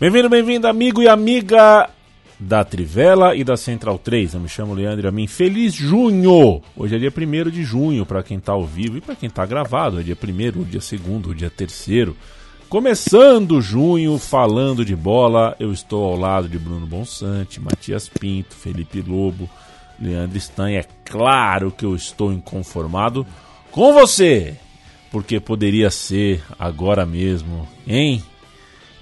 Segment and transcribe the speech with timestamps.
[0.00, 1.88] Bem-vindo, bem-vindo, amigo e amiga
[2.38, 4.34] da Trivela e da Central 3.
[4.34, 5.28] Eu me chamo Leandro a mim.
[5.28, 6.60] Feliz junho!
[6.76, 9.46] Hoje é dia 1 de junho para quem está ao vivo e para quem está
[9.46, 10.00] gravado.
[10.00, 12.08] É dia 1 dia 2 dia 3
[12.68, 19.00] Começando junho, falando de bola, eu estou ao lado de Bruno Bonsante, Matias Pinto, Felipe
[19.00, 19.48] Lobo,
[20.00, 20.70] Leandro Stan.
[20.70, 23.24] É claro que eu estou inconformado
[23.70, 24.56] com você,
[25.12, 28.20] porque poderia ser agora mesmo, hein?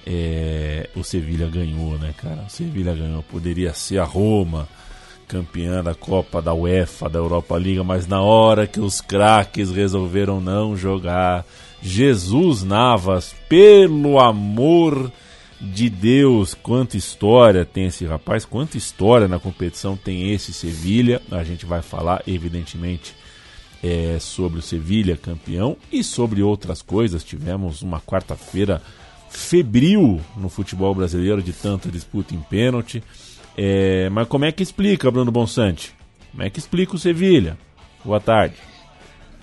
[0.07, 2.45] É, o Sevilha ganhou, né, cara?
[2.47, 3.23] O Sevilha ganhou.
[3.23, 4.69] Poderia ser a Roma
[5.29, 10.41] campeã da Copa da UEFA, da Europa Liga, mas na hora que os craques resolveram
[10.41, 11.47] não jogar,
[11.81, 15.11] Jesus Navas, pelo amor
[15.59, 21.23] de Deus, quanta história tem esse rapaz, quanta história na competição tem esse Sevilha.
[21.31, 23.15] A gente vai falar, evidentemente,
[23.83, 27.25] é, sobre o Sevilha campeão e sobre outras coisas.
[27.25, 28.83] Tivemos uma quarta-feira
[29.33, 33.03] febril no futebol brasileiro de tanta disputa em pênalti.
[33.57, 35.95] É, mas como é que explica, Bruno Bonsante?
[36.31, 37.59] Como é que explica o Sevilha?
[38.05, 38.57] Boa tarde.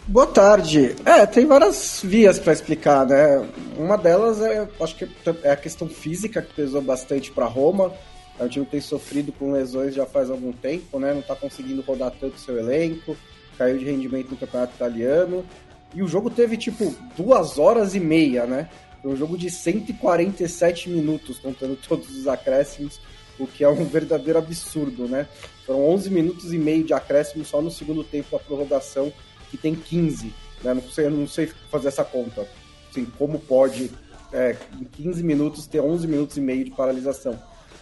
[0.08, 0.95] Boa tarde.
[1.06, 3.48] É, tem várias vias para explicar, né?
[3.78, 5.08] Uma delas é, acho que
[5.44, 7.92] é a questão física que pesou bastante para Roma.
[8.40, 11.14] É um time que tem sofrido com lesões já faz algum tempo, né?
[11.14, 13.16] Não está conseguindo rodar tanto seu elenco,
[13.58, 15.45] caiu de rendimento no campeonato italiano.
[15.94, 18.70] E o jogo teve tipo duas horas e meia, né?
[19.02, 22.99] Foi um jogo de 147 minutos, contando todos os acréscimos,
[23.37, 25.27] o que é um verdadeiro absurdo, né?
[25.65, 29.14] Foram 11 minutos e meio de acréscimo só no segundo tempo da prorrogação,
[29.49, 30.33] que tem 15.
[30.64, 30.73] Né?
[30.73, 32.48] Não, sei, não sei fazer essa conta.
[32.89, 33.92] Assim, como pode,
[34.33, 37.39] é, em 15 minutos, ter 11 minutos e meio de paralisação?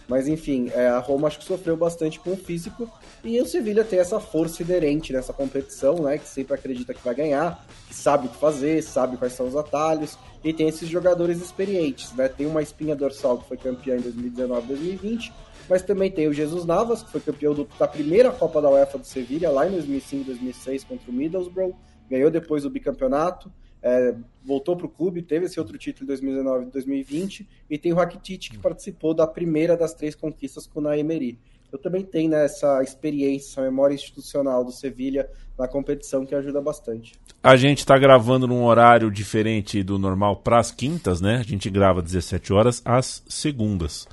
[0.08, 2.90] Mas enfim, é, a Roma acho que sofreu bastante com o físico
[3.24, 6.18] e o Sevilha tem essa força inerente nessa competição, né?
[6.18, 9.56] Que sempre acredita que vai ganhar, que sabe o que fazer, sabe quais são os
[9.56, 12.30] atalhos e tem esses jogadores experientes, né?
[12.30, 15.34] Tem uma espinha dorsal que foi campeã em 2019 2020,
[15.70, 18.98] mas também tem o Jesus Navas, que foi campeão do, da primeira Copa da UEFA
[18.98, 21.76] do Sevilha lá em 2005 2006 contra o Middlesbrough,
[22.10, 23.52] ganhou depois o bicampeonato
[23.88, 27.94] é, voltou para o clube, teve esse outro título em 2019 e 2020, e tem
[27.94, 31.40] o Rakitic, que participou da primeira das três conquistas com o Naemeri.
[31.72, 36.62] Eu também tenho né, essa experiência, essa memória institucional do Sevilha na competição que ajuda
[36.62, 37.14] bastante.
[37.44, 41.38] A gente está gravando num horário diferente do normal para as quintas, né?
[41.38, 44.08] A gente grava 17 horas às segundas.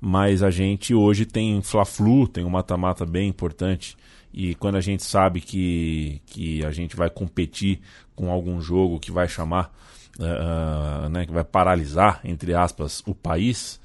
[0.00, 3.96] Mas a gente hoje tem Fla-Flu, tem um mata-mata bem importante
[4.32, 7.80] e quando a gente sabe que, que a gente vai competir
[8.14, 9.74] com algum jogo que vai chamar,
[10.18, 13.80] uh, né, que vai paralisar, entre aspas, o país,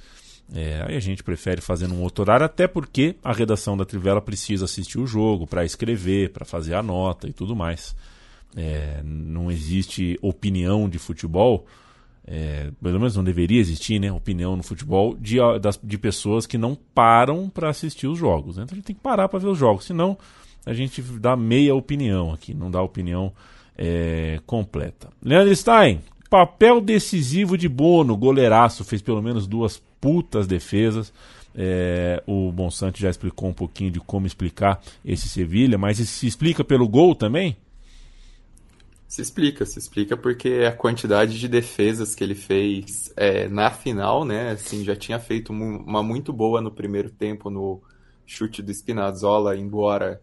[0.54, 4.22] é, aí a gente prefere fazer num outro horário, até porque a redação da Trivela
[4.22, 7.96] precisa assistir o jogo para escrever, para fazer a nota e tudo mais.
[8.56, 11.66] É, não existe opinião de futebol,
[12.28, 14.12] é, pelo menos não deveria existir, né?
[14.12, 18.58] Opinião no futebol de, das, de pessoas que não param para assistir os jogos.
[18.58, 18.64] Né?
[18.64, 20.18] Então a gente tem que parar para ver os jogos, senão
[20.66, 23.32] a gente dá meia opinião aqui, não dá opinião
[23.78, 25.10] é, completa.
[25.24, 31.14] Leandro Stein, papel decisivo de Bono, goleiraço, fez pelo menos duas putas defesas.
[31.58, 36.64] É, o Bonsante já explicou um pouquinho de como explicar esse Sevilha, mas se explica
[36.64, 37.56] pelo gol também?
[39.08, 44.26] Se explica, se explica porque a quantidade de defesas que ele fez é, na final,
[44.26, 44.52] né?
[44.52, 47.82] Assim, já tinha feito uma muito boa no primeiro tempo no
[48.26, 50.22] chute do Spinazzola, embora,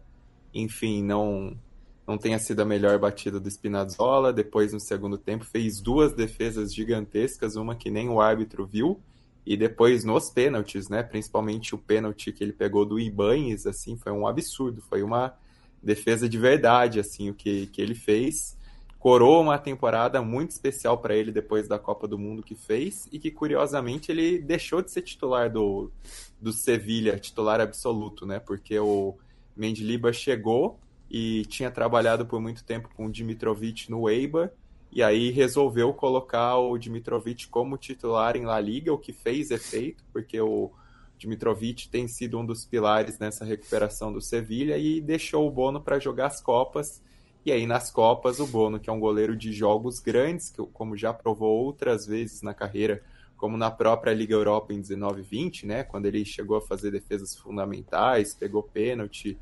[0.53, 1.57] enfim, não
[2.05, 4.33] não tenha sido a melhor batida do Spinazzola.
[4.33, 8.99] Depois, no segundo tempo, fez duas defesas gigantescas, uma que nem o árbitro viu.
[9.45, 11.01] E depois, nos pênaltis, né?
[11.03, 14.81] Principalmente o pênalti que ele pegou do Ibanes, assim, foi um absurdo.
[14.81, 15.33] Foi uma
[15.81, 18.57] defesa de verdade, assim, o que, que ele fez.
[19.03, 23.19] Coroa uma temporada muito especial para ele depois da Copa do Mundo que fez e
[23.19, 25.91] que, curiosamente, ele deixou de ser titular do,
[26.39, 28.39] do Sevilha, titular absoluto, né?
[28.39, 29.17] Porque o
[29.57, 30.79] Mendilibar chegou
[31.11, 34.51] e tinha trabalhado por muito tempo com o Dimitrovic no Eibar,
[34.89, 40.01] e aí resolveu colocar o Dimitrovic como titular em La Liga, o que fez efeito,
[40.13, 40.71] porque o
[41.17, 45.99] Dimitrovic tem sido um dos pilares nessa recuperação do Sevilha e deixou o Bono para
[45.99, 47.01] jogar as Copas.
[47.45, 50.95] E aí nas Copas o Bono, que é um goleiro de jogos grandes, que como
[50.95, 53.03] já provou outras vezes na carreira,
[53.35, 58.33] como na própria Liga Europa em 19-20, né, quando ele chegou a fazer defesas fundamentais,
[58.33, 59.37] pegou pênalti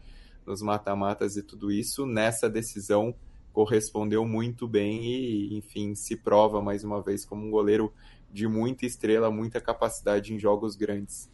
[0.46, 3.14] nos mata-matas e tudo isso, nessa decisão
[3.54, 7.94] correspondeu muito bem e, enfim, se prova mais uma vez como um goleiro
[8.32, 11.30] de muita estrela, muita capacidade em jogos grandes.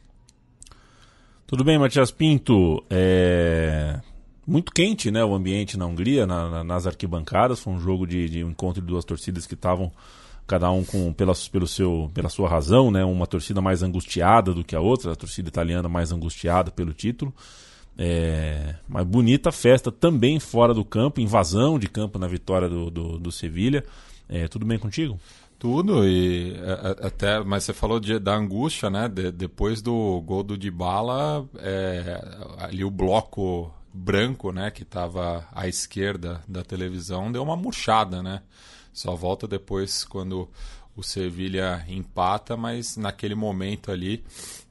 [1.46, 2.84] Tudo bem, Matias Pinto.
[2.90, 4.02] É...
[4.48, 7.60] Muito quente né, o ambiente na Hungria, na, na, nas arquibancadas.
[7.60, 9.92] Foi um jogo de, de um encontro de duas torcidas que estavam
[10.48, 13.04] cada um com pela, pelo seu, pela sua razão, né?
[13.04, 17.34] Uma torcida mais angustiada do que a outra, a torcida italiana mais angustiada pelo título.
[17.98, 23.32] É, bonita festa também fora do campo, invasão de campo na vitória do, do, do
[23.34, 23.84] Sevilha.
[24.30, 25.20] É, tudo bem contigo?
[25.60, 26.56] Tudo, e
[27.02, 29.10] até, mas você falou de, da angústia, né?
[29.10, 32.22] De, depois do gol do Dybala, é,
[32.60, 38.44] ali o bloco branco, né, que estava à esquerda da televisão, deu uma murchada, né?
[38.94, 40.50] Só volta depois quando
[40.96, 44.24] o Sevilha empata, mas naquele momento ali,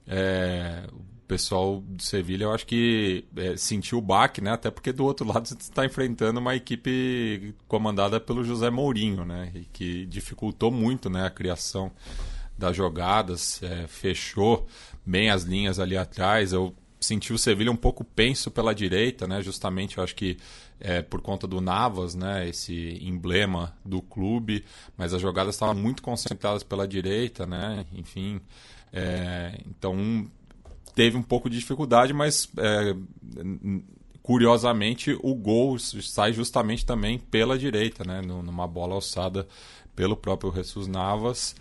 [0.06, 0.86] é,
[1.26, 4.52] pessoal do Sevilha, eu acho que é, sentiu o baque, né?
[4.52, 9.50] Até porque do outro lado você está enfrentando uma equipe comandada pelo José Mourinho, né?
[9.54, 11.92] E que dificultou muito, né, a criação
[12.56, 14.66] das jogadas, é, fechou
[15.04, 16.52] bem as linhas ali atrás.
[16.52, 19.42] Eu senti o Sevilha um pouco penso pela direita, né?
[19.42, 20.36] Justamente, eu acho que
[20.80, 22.48] é, por conta do Navas, né?
[22.48, 24.64] Esse emblema do clube,
[24.96, 27.84] mas as jogadas estavam muito concentradas pela direita, né?
[27.92, 28.40] Enfim,
[28.92, 30.26] é, então
[30.94, 32.96] teve um pouco de dificuldade, mas é,
[34.22, 38.20] curiosamente o gol sai justamente também pela direita, né?
[38.22, 39.46] Numa bola alçada
[39.94, 41.54] pelo próprio Jesus Navas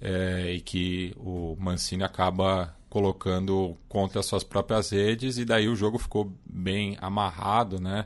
[0.00, 5.74] é, e que o Mancini acaba colocando contra as suas próprias redes e daí o
[5.74, 8.04] jogo ficou bem amarrado, né?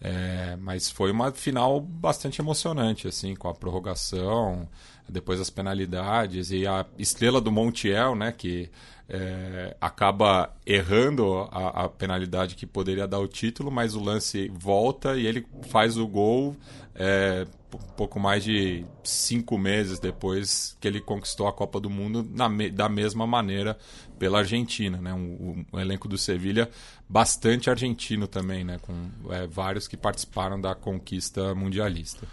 [0.00, 4.66] É, mas foi uma final bastante emocionante, assim, com a prorrogação,
[5.06, 8.70] depois as penalidades e a estrela do Montiel, né, que
[9.06, 15.14] é, acaba errando a, a, penalidade que poderia dar o título, mas o lance volta
[15.14, 16.56] e ele faz o gol
[16.94, 17.46] é,
[17.78, 22.88] pouco mais de cinco meses depois que ele conquistou a Copa do Mundo na, da
[22.88, 23.76] mesma maneira
[24.18, 25.12] pela Argentina, né?
[25.12, 26.68] Um, um elenco do Sevilha
[27.08, 28.78] bastante argentino também, né?
[28.80, 32.26] Com é, vários que participaram da conquista mundialista.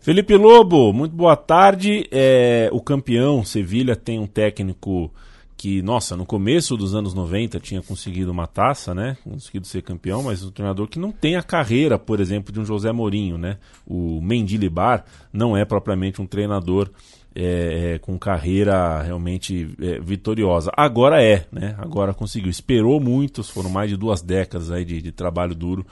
[0.00, 2.08] Felipe Lobo, muito boa tarde.
[2.12, 5.12] É, o campeão Sevilha tem um técnico
[5.56, 9.16] que, nossa, no começo dos anos 90 tinha conseguido uma taça, né?
[9.24, 12.64] Conseguido ser campeão, mas um treinador que não tem a carreira, por exemplo, de um
[12.64, 13.56] José Mourinho, né?
[13.86, 16.90] O Mendilibar não é propriamente um treinador
[17.34, 20.70] é, com carreira realmente é, vitoriosa.
[20.76, 21.74] Agora é, né?
[21.78, 22.50] Agora conseguiu.
[22.50, 25.86] Esperou muitos, foram mais de duas décadas aí de, de trabalho duro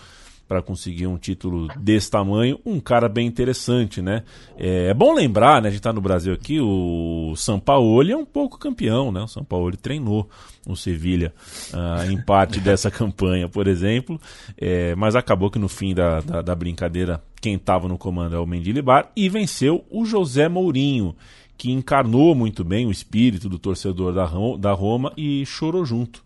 [0.46, 4.22] para conseguir um título desse tamanho, um cara bem interessante, né?
[4.58, 5.68] É, é bom lembrar, né?
[5.68, 9.22] A gente está no Brasil aqui, o São Paulo é um pouco campeão, né?
[9.22, 10.28] O São Paulo treinou
[10.66, 11.32] o Sevilha
[11.72, 14.20] uh, em parte dessa campanha, por exemplo,
[14.56, 18.38] é, mas acabou que no fim da, da, da brincadeira quem estava no comando é
[18.38, 21.14] o Mendilibar e venceu o José Mourinho
[21.56, 26.24] que encarnou muito bem o espírito do torcedor da, da Roma e chorou junto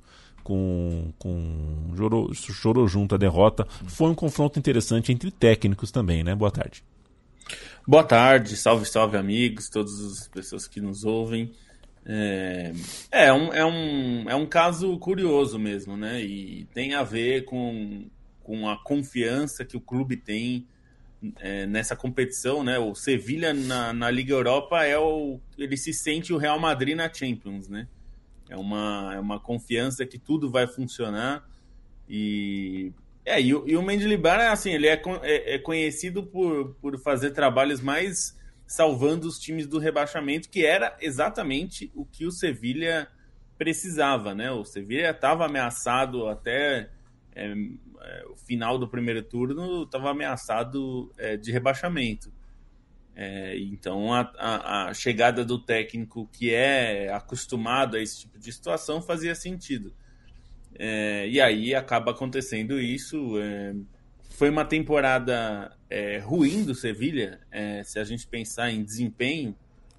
[0.48, 3.66] com, com chorou, chorou junto a derrota.
[3.86, 6.34] Foi um confronto interessante entre técnicos também, né?
[6.34, 6.82] Boa tarde.
[7.86, 11.52] Boa tarde, salve, salve amigos, todas as pessoas que nos ouvem.
[12.06, 12.72] É,
[13.10, 16.22] é, um, é, um, é um caso curioso mesmo, né?
[16.22, 18.06] E tem a ver com,
[18.42, 20.66] com a confiança que o clube tem
[21.40, 22.78] é, nessa competição, né?
[22.78, 25.38] O Sevilha na, na Liga Europa é o.
[25.58, 27.86] Ele se sente o Real Madrid na Champions, né?
[28.48, 31.46] É uma, é uma confiança que tudo vai funcionar.
[32.08, 32.92] E,
[33.24, 37.80] é, e, e o Mendilibar, assim, ele é, é, é, conhecido por, por fazer trabalhos
[37.80, 38.36] mais
[38.66, 43.08] salvando os times do rebaixamento, que era exatamente o que o Sevilha
[43.56, 44.50] precisava, né?
[44.52, 46.90] O Sevilha estava ameaçado até
[47.34, 47.52] é,
[48.00, 52.32] é, o final do primeiro turno, estava ameaçado é, de rebaixamento.
[53.20, 58.52] É, então a, a, a, chegada do técnico que é acostumado a esse tipo de
[58.52, 59.92] situação fazia sentido.
[60.78, 63.36] É, e aí acaba acontecendo isso.
[63.40, 63.74] É,
[64.30, 69.52] foi uma temporada é, ruim do Sevilha, é, se a gente pensar em desempenho,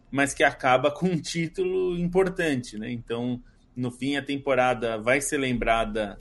[0.10, 2.78] mas que acaba com um título importante.
[2.78, 2.90] Né?
[2.90, 3.44] Então,
[3.76, 6.18] no fim, a temporada vai ser lembrada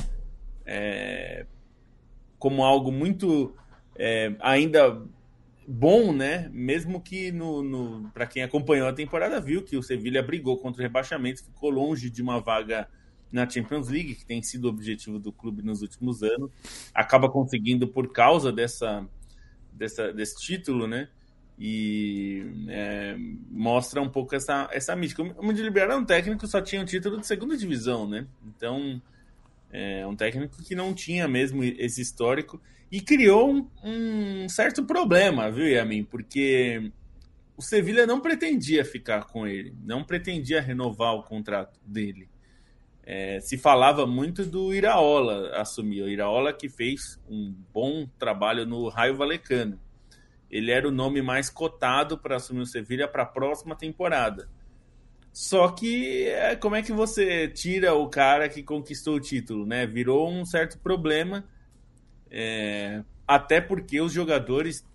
[0.67, 1.47] é,
[2.41, 3.55] como algo muito
[4.41, 5.03] ainda
[5.69, 6.49] bom, né?
[6.51, 10.81] Mesmo que no, no para quem acompanhou a temporada viu que o Sevilha brigou contra
[10.81, 12.89] o rebaixamento, ficou longe de uma vaga
[13.31, 16.51] na Champions League, que tem sido o objetivo do clube nos últimos anos,
[16.95, 19.07] acaba conseguindo por causa dessa,
[19.71, 21.09] dessa desse título, né?
[21.59, 23.17] E é,
[23.51, 25.23] mostra um pouco essa, essa mística.
[25.23, 28.27] O Mendilibar era um técnico só tinha um título de segunda divisão, né?
[28.47, 29.03] Então,
[29.71, 32.61] é um técnico que não tinha mesmo esse histórico
[32.91, 36.05] e criou um, um certo problema, viu, Yamin?
[36.05, 36.91] Porque
[37.57, 42.29] o Sevilha não pretendia ficar com ele, não pretendia renovar o contrato dele.
[43.03, 48.89] É, se falava muito do Iraola assumir, o Iraola que fez um bom trabalho no
[48.89, 49.81] Raio Valecano.
[50.51, 54.49] Ele era o nome mais cotado para assumir o Sevilha para a próxima temporada.
[55.33, 59.87] Só que é, como é que você tira o cara que conquistou o título, né?
[59.87, 61.45] Virou um certo problema
[62.31, 64.87] é, até porque os jogadores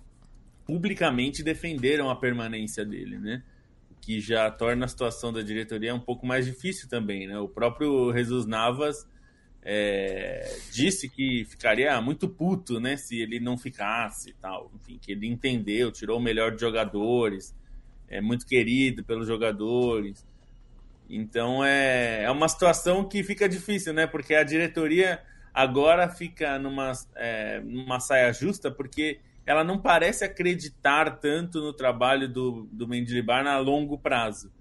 [0.66, 3.44] publicamente defenderam a permanência dele, né?
[4.02, 7.38] Que já torna a situação da diretoria um pouco mais difícil também, né?
[7.38, 9.08] O próprio Jesus Navas
[9.62, 12.98] é, disse que ficaria muito puto, né?
[12.98, 14.72] Se ele não ficasse e tal.
[14.76, 17.56] Enfim, que ele entendeu, tirou o melhor de jogadores,
[18.14, 20.26] é muito querido pelos jogadores.
[21.10, 24.06] Então é, é uma situação que fica difícil, né?
[24.06, 25.20] Porque a diretoria
[25.54, 32.30] agora fica numa, é, numa saia justa, porque ela não parece acreditar tanto no trabalho
[32.30, 34.52] do, do Mendilibar a longo prazo.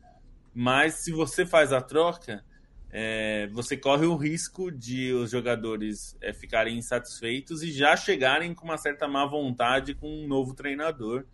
[0.54, 2.42] Mas se você faz a troca,
[2.90, 8.64] é, você corre o risco de os jogadores é, ficarem insatisfeitos e já chegarem com
[8.64, 11.24] uma certa má vontade com um novo treinador.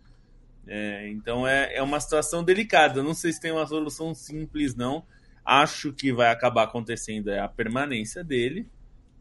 [0.71, 3.01] É, então é, é uma situação delicada.
[3.01, 5.03] não sei se tem uma solução simples, não.
[5.43, 8.67] Acho que vai acabar acontecendo é a permanência dele.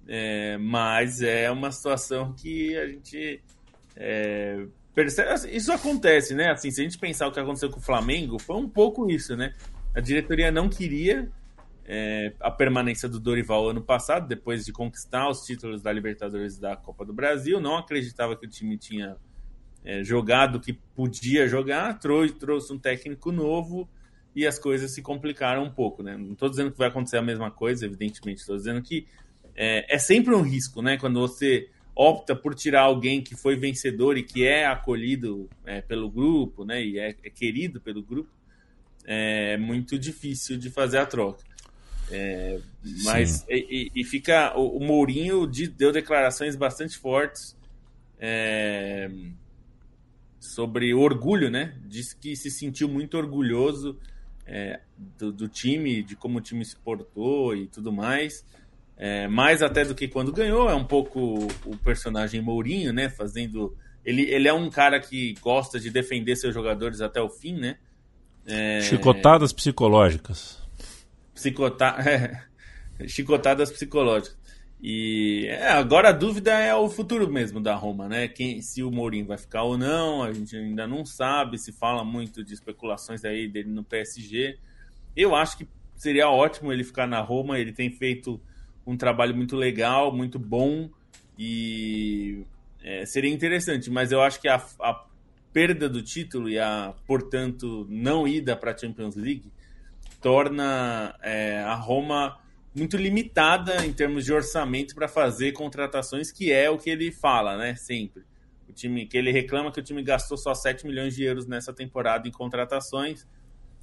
[0.07, 3.43] É, mas é uma situação que a gente
[3.97, 5.31] é, percebe.
[5.31, 6.51] Assim, isso acontece, né?
[6.51, 9.35] Assim, se a gente pensar o que aconteceu com o Flamengo, foi um pouco isso,
[9.35, 9.55] né?
[9.95, 11.31] A diretoria não queria
[11.87, 16.61] é, a permanência do Dorival ano passado, depois de conquistar os títulos da Libertadores e
[16.61, 17.59] da Copa do Brasil.
[17.59, 19.17] Não acreditava que o time tinha
[19.89, 23.89] é, jogado que podia jogar, trouxe, trouxe um técnico novo
[24.37, 26.15] e as coisas se complicaram um pouco, né?
[26.15, 29.07] Não estou dizendo que vai acontecer a mesma coisa, evidentemente, estou dizendo que
[29.57, 30.99] é, é sempre um risco, né?
[30.99, 36.11] Quando você opta por tirar alguém que foi vencedor e que é acolhido é, pelo
[36.11, 36.85] grupo, né?
[36.85, 38.29] E é, é, querido pelo grupo,
[39.07, 41.43] é muito difícil de fazer a troca.
[42.11, 42.61] É,
[43.05, 47.57] mas e, e, fica o, o Mourinho deu declarações bastante fortes
[48.19, 49.11] é,
[50.39, 51.75] sobre orgulho, né?
[51.87, 53.99] Disse que se sentiu muito orgulhoso
[54.47, 54.81] é,
[55.19, 58.45] do, do, time, de como o time se portou e tudo mais
[58.99, 60.69] é, mais até do que quando ganhou.
[60.69, 63.09] É um pouco o personagem Mourinho, né?
[63.09, 63.77] Fazendo.
[64.05, 67.77] Ele, ele é um cara que gosta de defender seus jogadores até o fim, né?
[68.45, 68.81] É...
[68.81, 70.61] Chicotadas psicológicas.
[71.33, 71.97] Psicota...
[73.01, 74.37] É, chicotadas psicológicas.
[74.81, 78.29] E é, agora a dúvida é o futuro mesmo da Roma, né?
[78.29, 81.59] Quem, se o Mourinho vai ficar ou não, a gente ainda não sabe.
[81.59, 84.59] Se fala muito de especulações aí dele no PSG.
[85.17, 87.59] Eu acho que seria ótimo ele ficar na Roma.
[87.59, 88.41] Ele tem feito
[88.87, 90.89] um trabalho muito legal, muito bom
[91.39, 92.45] e
[92.83, 95.05] é, seria interessante, mas eu acho que a, a,
[95.53, 99.53] perda do título e a, portanto, não ida para a Champions League
[100.21, 102.39] torna é, a Roma
[102.79, 107.57] muito limitada em termos de orçamento para fazer contratações, que é o que ele fala,
[107.57, 107.75] né?
[107.75, 108.23] Sempre.
[108.69, 111.73] O time que ele reclama que o time gastou só 7 milhões de euros nessa
[111.73, 113.27] temporada em contratações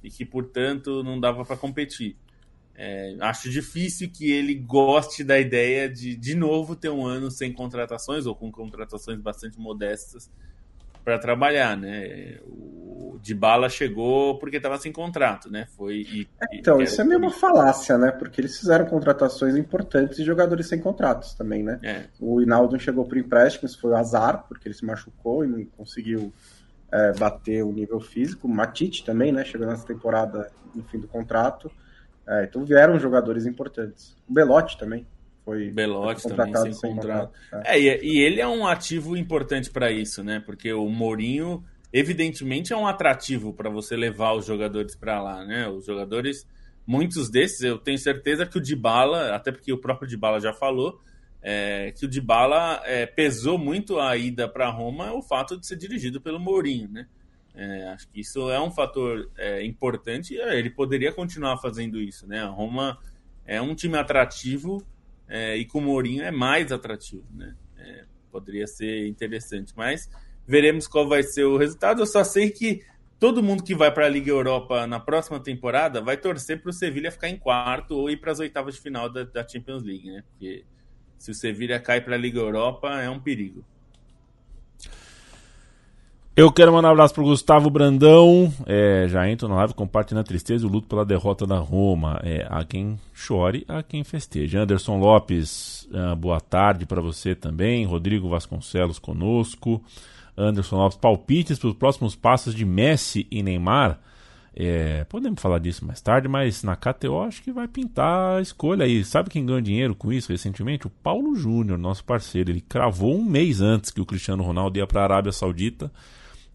[0.02, 2.16] e que, portanto, não dava para competir.
[2.74, 7.52] É, acho difícil que ele goste da ideia de, de novo, ter um ano sem
[7.52, 10.30] contratações ou com contratações bastante modestas
[11.06, 12.40] para trabalhar, né?
[12.42, 15.66] O Bala chegou porque estava sem contrato, né?
[15.76, 18.10] Foi e, então isso é meio uma falácia, né?
[18.10, 21.78] Porque eles fizeram contratações importantes de jogadores sem contratos também, né?
[21.82, 22.04] É.
[22.20, 26.32] O Hinaldo chegou por empréstimo, isso foi azar porque ele se machucou e não conseguiu
[26.90, 28.48] é, bater o nível físico.
[28.48, 29.44] O Matite também, né?
[29.44, 31.70] Chegou nessa temporada no fim do contrato.
[32.26, 34.16] É, então vieram jogadores importantes.
[34.28, 35.06] O Belotti também
[35.46, 37.32] foi Belotti também sem contrato.
[37.32, 37.66] contrato.
[37.68, 40.42] É, e, e, ele é um ativo importante para isso, né?
[40.44, 45.68] Porque o Mourinho, evidentemente, é um atrativo para você levar os jogadores para lá, né?
[45.68, 46.44] Os jogadores,
[46.84, 51.00] muitos desses, eu tenho certeza que o Dybala, até porque o próprio Dybala já falou,
[51.40, 55.76] é, que o Dybala é, pesou muito a ida para Roma o fato de ser
[55.76, 57.06] dirigido pelo Mourinho, né?
[57.54, 62.00] É, acho que isso é um fator é, importante e é, ele poderia continuar fazendo
[62.00, 62.40] isso, né?
[62.40, 62.98] A Roma
[63.46, 64.84] é um time atrativo
[65.28, 67.54] é, e com o Mourinho é mais atrativo, né?
[67.78, 70.10] É, poderia ser interessante, mas
[70.46, 72.02] veremos qual vai ser o resultado.
[72.02, 72.84] Eu só sei que
[73.18, 76.72] todo mundo que vai para a Liga Europa na próxima temporada vai torcer para o
[76.72, 80.10] Sevilha ficar em quarto ou ir para as oitavas de final da, da, Champions League,
[80.10, 80.22] né?
[80.30, 80.64] Porque
[81.18, 83.64] se o Sevilha cai para a Liga Europa é um perigo.
[86.36, 88.52] Eu quero mandar um abraço pro Gustavo Brandão.
[88.66, 92.20] É, já entro na live compartilhando a tristeza e o luto pela derrota da Roma.
[92.22, 94.58] É, há quem chore, há quem festeje.
[94.58, 97.86] Anderson Lopes, uh, boa tarde para você também.
[97.86, 99.82] Rodrigo Vasconcelos conosco.
[100.36, 103.98] Anderson Lopes, palpites para os próximos passos de Messi e Neymar.
[104.54, 108.84] É, podemos falar disso mais tarde, mas na KTO acho que vai pintar a escolha
[108.84, 109.02] aí.
[109.06, 110.86] Sabe quem ganhou dinheiro com isso recentemente?
[110.86, 112.50] O Paulo Júnior, nosso parceiro.
[112.50, 115.90] Ele cravou um mês antes que o Cristiano Ronaldo ia para a Arábia Saudita.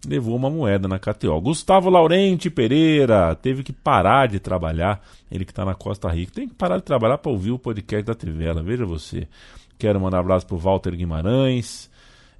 [0.08, 1.39] Levou uma moeda na KTO.
[1.39, 5.01] Gustavo Laurente Pereira teve que parar de trabalhar.
[5.31, 6.34] Ele que está na Costa Rica.
[6.34, 8.63] Tem que parar de trabalhar para ouvir o podcast da Trivela.
[8.63, 9.27] Veja você.
[9.77, 11.89] Quero mandar um abraço para o Walter Guimarães.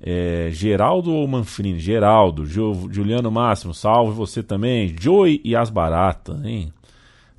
[0.02, 1.80] É, Geraldo ou Manfrini?
[1.80, 2.46] Geraldo.
[2.46, 4.96] Juliano Máximo, salve você também.
[5.00, 6.74] Joey e as Baratas, hein?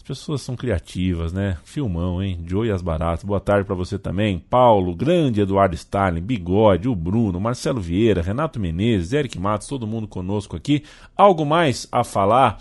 [0.02, 1.56] As pessoas são criativas, né?
[1.62, 2.40] Filmão, hein?
[2.44, 3.24] Joey e as Baratas.
[3.24, 4.40] Boa tarde para você também.
[4.50, 10.08] Paulo, grande Eduardo Stalin, Bigode, o Bruno, Marcelo Vieira, Renato Menezes, Eric Matos, todo mundo
[10.08, 10.82] conosco aqui.
[11.16, 12.60] Algo mais a falar?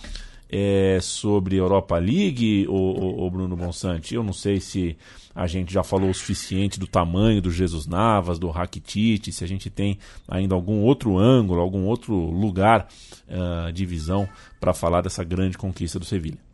[0.54, 4.14] É, sobre Europa League, o, Bruno Bonsante?
[4.14, 4.96] Eu não sei se
[5.34, 9.48] a gente já falou o suficiente do tamanho do Jesus Navas, do Rakitic, se a
[9.48, 12.88] gente tem ainda algum outro ângulo, algum outro lugar
[13.30, 14.30] uh, de visão
[14.60, 16.51] para falar dessa grande conquista do Sevilha.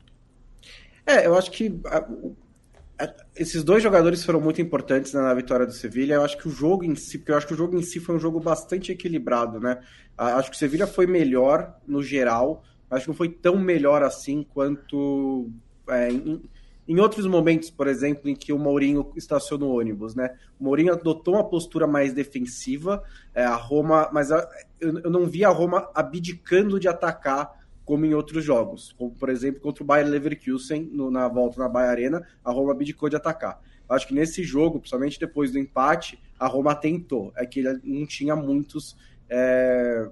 [1.08, 2.06] É, eu acho que a,
[3.00, 6.16] a, esses dois jogadores foram muito importantes na vitória do Sevilha.
[6.16, 8.02] Eu acho que o jogo em si, porque eu acho que o jogo em si
[8.02, 9.80] foi um jogo bastante equilibrado, né?
[10.18, 12.62] Acho que o Sevilha foi melhor no geral,
[12.92, 15.50] acho que não foi tão melhor assim quanto
[15.88, 16.44] é, em,
[16.88, 20.36] em outros momentos, por exemplo, em que o Mourinho estacionou o ônibus, né?
[20.60, 23.02] O Mourinho adotou uma postura mais defensiva,
[23.34, 24.46] é, a Roma, mas a,
[24.80, 29.30] eu, eu, não vi a Roma abdicando de atacar como em outros jogos, como por
[29.30, 33.16] exemplo contra o Bayern Leverkusen no, na volta na Bahia Arena, a Roma abdicou de
[33.16, 33.62] atacar.
[33.88, 37.32] Acho que nesse jogo, principalmente depois do empate, a Roma tentou.
[37.34, 38.98] É que ele não tinha muitos
[39.30, 40.10] é,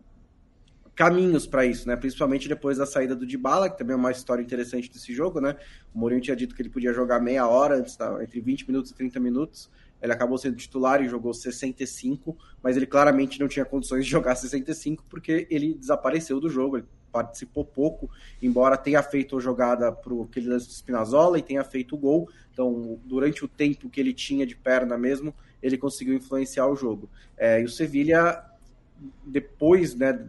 [0.96, 1.98] caminhos para isso, né?
[1.98, 5.57] Principalmente depois da saída do Dybala, que também é uma história interessante desse jogo, né?
[5.94, 8.24] O Mourinho tinha dito que ele podia jogar meia hora antes, tá?
[8.24, 9.70] entre 20 minutos e 30 minutos.
[10.01, 14.35] Ele acabou sendo titular e jogou 65, mas ele claramente não tinha condições de jogar
[14.35, 18.09] 65 porque ele desapareceu do jogo, ele participou pouco,
[18.41, 22.29] embora tenha feito a jogada para aquele lance do Spinazzola e tenha feito o gol.
[22.51, 27.09] Então, durante o tempo que ele tinha de perna mesmo, ele conseguiu influenciar o jogo.
[27.37, 28.43] É, e o Sevilha,
[29.25, 30.27] depois né,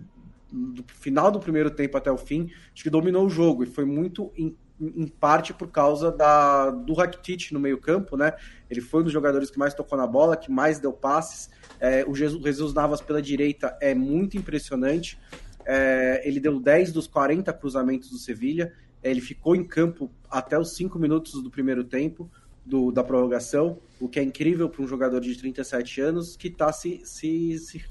[0.53, 3.85] do final do primeiro tempo até o fim, acho que dominou o jogo e foi
[3.85, 8.33] muito em, em parte por causa da, do Rakitic no meio campo, né?
[8.70, 11.51] Ele foi um dos jogadores que mais tocou na bola, que mais deu passes.
[11.81, 15.18] É, o Jesus Navas pela direita é muito impressionante.
[15.67, 18.73] É, ele deu 10 dos 40 cruzamentos do Sevilha.
[19.03, 22.31] É, ele ficou em campo até os 5 minutos do primeiro tempo
[22.65, 26.73] do, da prorrogação, o que é incrível para um jogador de 37 anos que está
[26.73, 27.85] se, se, se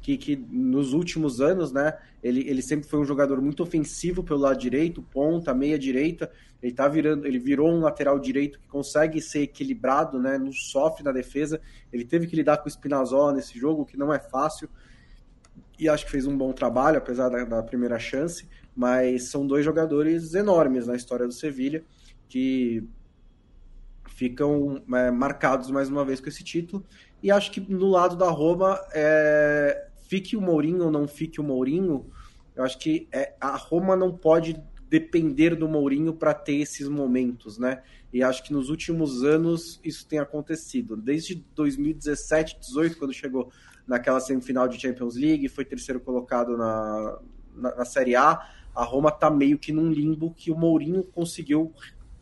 [0.00, 4.40] que, que nos últimos anos, né, ele, ele sempre foi um jogador muito ofensivo pelo
[4.40, 6.30] lado direito, ponta, meia direita.
[6.62, 11.04] Ele tá virando, ele virou um lateral direito que consegue ser equilibrado, né, não sofre
[11.04, 11.60] na defesa.
[11.92, 14.68] Ele teve que lidar com o Spinazzola nesse jogo, que não é fácil.
[15.78, 18.48] E acho que fez um bom trabalho, apesar da, da primeira chance.
[18.74, 21.84] Mas são dois jogadores enormes na história do Sevilha
[22.28, 22.86] que
[24.06, 26.84] ficam é, marcados mais uma vez com esse título.
[27.22, 31.44] E acho que no lado da Roma, é, fique o Mourinho ou não fique o
[31.44, 32.10] Mourinho,
[32.56, 37.58] eu acho que é, a Roma não pode depender do Mourinho para ter esses momentos,
[37.58, 37.82] né?
[38.12, 40.96] E acho que nos últimos anos isso tem acontecido.
[40.96, 43.52] Desde 2017, 18, quando chegou
[43.88, 47.18] naquela semifinal de Champions League, foi terceiro colocado na,
[47.56, 51.72] na, na Série A, a Roma tá meio que num limbo que o Mourinho conseguiu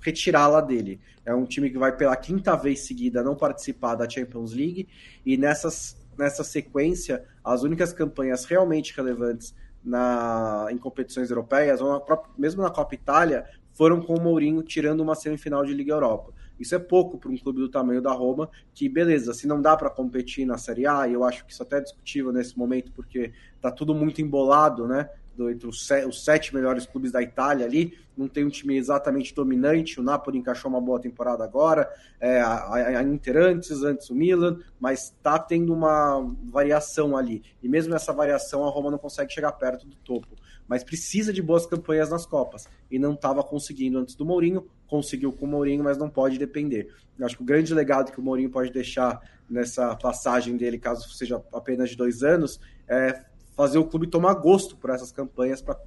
[0.00, 1.00] retirá-la dele.
[1.24, 4.88] É um time que vai pela quinta vez seguida não participar da Champions League
[5.24, 12.22] e nessas nessa sequência, as únicas campanhas realmente relevantes na, em competições europeias, ou na
[12.38, 16.33] mesmo na Copa Itália, foram com o Mourinho tirando uma semifinal de Liga Europa.
[16.59, 19.77] Isso é pouco para um clube do tamanho da Roma, que beleza, se não dá
[19.77, 22.92] para competir na Série A, e eu acho que isso até é discutível nesse momento,
[22.92, 25.09] porque tá tudo muito embolado, né?
[25.51, 30.01] entre os, os, sete melhores clubes da Itália ali, não tem um time exatamente dominante,
[30.01, 31.88] o Napoli encaixou uma boa temporada agora,
[32.19, 37.69] é, a, a, Inter antes, antes o Milan, mas está tendo uma variação ali, e
[37.69, 40.29] mesmo nessa variação a Roma não consegue chegar perto do topo,
[40.66, 45.33] mas precisa de boas campanhas nas Copas, e não estava conseguindo antes do Mourinho, conseguiu
[45.33, 46.92] com o Mourinho, mas não pode depender.
[47.18, 51.09] Eu acho que o grande legado que o Mourinho pode deixar nessa passagem dele, caso
[51.11, 53.25] seja apenas de dois anos, é
[53.57, 55.79] fazer o clube tomar gosto por essas campanhas para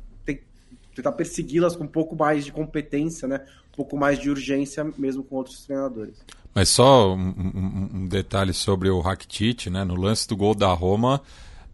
[0.95, 3.45] tentar persegui-las com um pouco mais de competência, né?
[3.71, 6.15] Um pouco mais de urgência, mesmo com outros treinadores.
[6.53, 9.83] Mas só um, um, um detalhe sobre o Rakitic, né?
[9.83, 11.21] No lance do gol da Roma,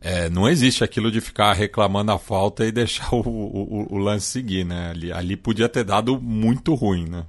[0.05, 4.27] é, não existe aquilo de ficar reclamando a falta e deixar o, o, o, lance
[4.27, 4.91] seguir, né?
[4.91, 7.25] Ali, ali podia ter dado muito ruim, né?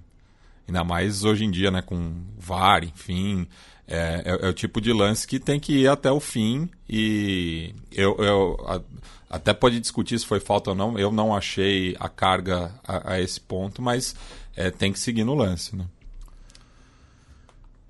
[0.68, 1.80] Ainda mais hoje em dia, né?
[1.80, 3.48] Com VAR, enfim.
[3.88, 7.74] É, é, é, o tipo de lance que tem que ir até o fim e
[7.90, 8.80] eu, eu a,
[9.30, 10.98] até pode discutir se foi falta ou não.
[10.98, 14.14] Eu não achei a carga a, a esse ponto, mas
[14.54, 15.86] é, tem que seguir no lance, né?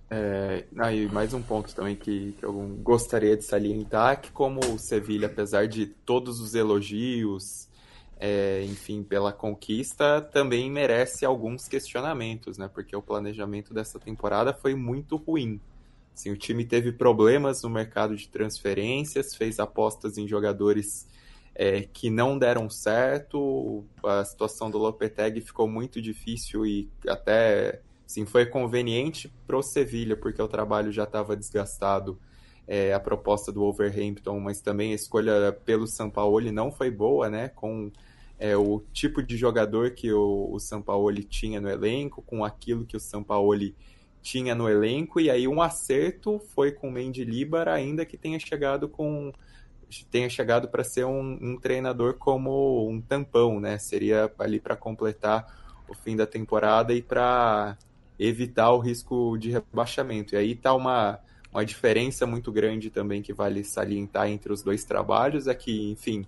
[0.08, 4.78] É, aí mais um ponto também que, que, eu gostaria de salientar que como o
[4.78, 7.68] Sevilha, apesar de todos os elogios,
[8.18, 12.68] é, enfim, pela conquista, também merece alguns questionamentos, né?
[12.72, 15.60] Porque o planejamento dessa temporada foi muito ruim.
[16.14, 21.06] Assim, o time teve problemas no mercado de transferências, fez apostas em jogadores
[21.54, 28.24] é, que não deram certo, a situação do Lopetegui ficou muito difícil e até Sim,
[28.24, 32.18] foi conveniente pro Sevilha, porque o trabalho já estava desgastado.
[32.68, 37.48] É, a proposta do Wolverhampton, mas também a escolha pelo Sampaoli não foi boa, né?
[37.48, 37.92] Com
[38.38, 42.96] é, o tipo de jogador que o, o Sampaoli tinha no elenco, com aquilo que
[42.96, 43.74] o Sampaoli
[44.20, 48.40] tinha no elenco, e aí um acerto foi com o Mendy Libar, ainda que tenha
[48.40, 49.32] chegado com
[50.10, 53.78] tenha chegado para ser um, um, treinador como um tampão, né?
[53.78, 55.46] Seria ali para completar
[55.88, 57.78] o fim da temporada e para
[58.18, 60.34] evitar o risco de rebaixamento.
[60.34, 61.18] E aí está uma,
[61.52, 66.26] uma diferença muito grande também que vale salientar entre os dois trabalhos, é que, enfim,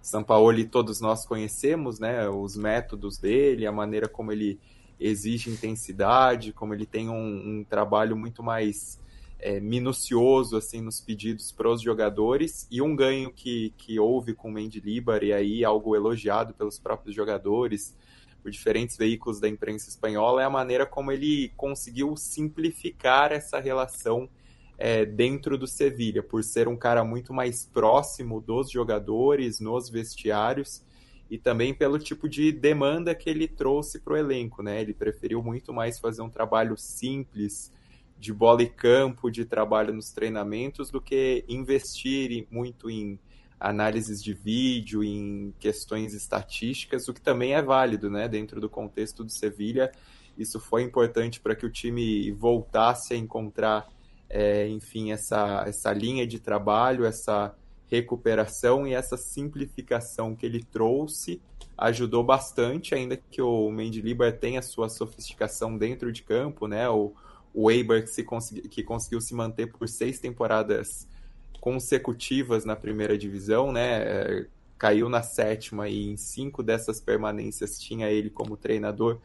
[0.00, 4.58] São Paulo todos nós conhecemos, né, os métodos dele, a maneira como ele
[5.00, 8.98] exige intensidade, como ele tem um, um trabalho muito mais
[9.38, 14.48] é, minucioso assim nos pedidos para os jogadores e um ganho que, que houve com
[14.48, 17.96] o Mendy Libar e aí algo elogiado pelos próprios jogadores
[18.48, 24.28] por diferentes veículos da imprensa espanhola, é a maneira como ele conseguiu simplificar essa relação
[24.78, 30.82] é, dentro do Sevilha, por ser um cara muito mais próximo dos jogadores, nos vestiários,
[31.30, 34.62] e também pelo tipo de demanda que ele trouxe para o elenco.
[34.62, 34.80] Né?
[34.80, 37.70] Ele preferiu muito mais fazer um trabalho simples,
[38.18, 43.18] de bola e campo, de trabalho nos treinamentos, do que investir muito em
[43.58, 48.28] análises de vídeo, em questões estatísticas, o que também é válido, né?
[48.28, 49.90] Dentro do contexto do Sevilha,
[50.36, 53.88] isso foi importante para que o time voltasse a encontrar,
[54.30, 57.54] é, enfim, essa, essa linha de trabalho, essa
[57.90, 61.40] recuperação e essa simplificação que ele trouxe
[61.76, 66.88] ajudou bastante, ainda que o Mendilibar tenha sua sofisticação dentro de campo, né?
[66.88, 67.14] O,
[67.54, 71.08] o Eibar que, se consegui, que conseguiu se manter por seis temporadas
[71.60, 74.02] consecutivas na primeira divisão, né?
[74.02, 74.46] É,
[74.78, 79.18] caiu na sétima e em cinco dessas permanências tinha ele como treinador.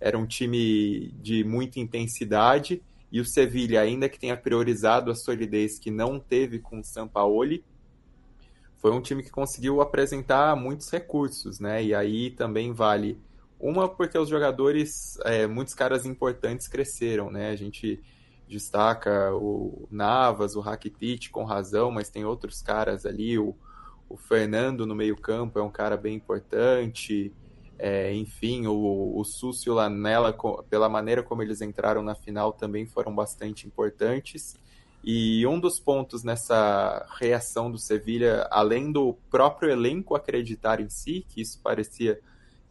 [0.00, 5.78] Era um time de muita intensidade e o Sevilha, ainda que tenha priorizado a solidez
[5.78, 7.64] que não teve com o Sampaoli,
[8.78, 11.84] foi um time que conseguiu apresentar muitos recursos, né?
[11.84, 13.18] E aí também vale
[13.58, 17.50] uma porque os jogadores, é, muitos caras importantes cresceram, né?
[17.50, 18.00] A gente
[18.50, 23.54] destaca o Navas, o Rakitic com razão, mas tem outros caras ali, o,
[24.08, 27.32] o Fernando no meio campo é um cara bem importante,
[27.78, 30.36] é, enfim, o, o Súcio Lanella,
[30.68, 34.54] pela maneira como eles entraram na final, também foram bastante importantes.
[35.02, 41.24] E um dos pontos nessa reação do Sevilha, além do próprio elenco acreditar em si,
[41.26, 42.20] que isso parecia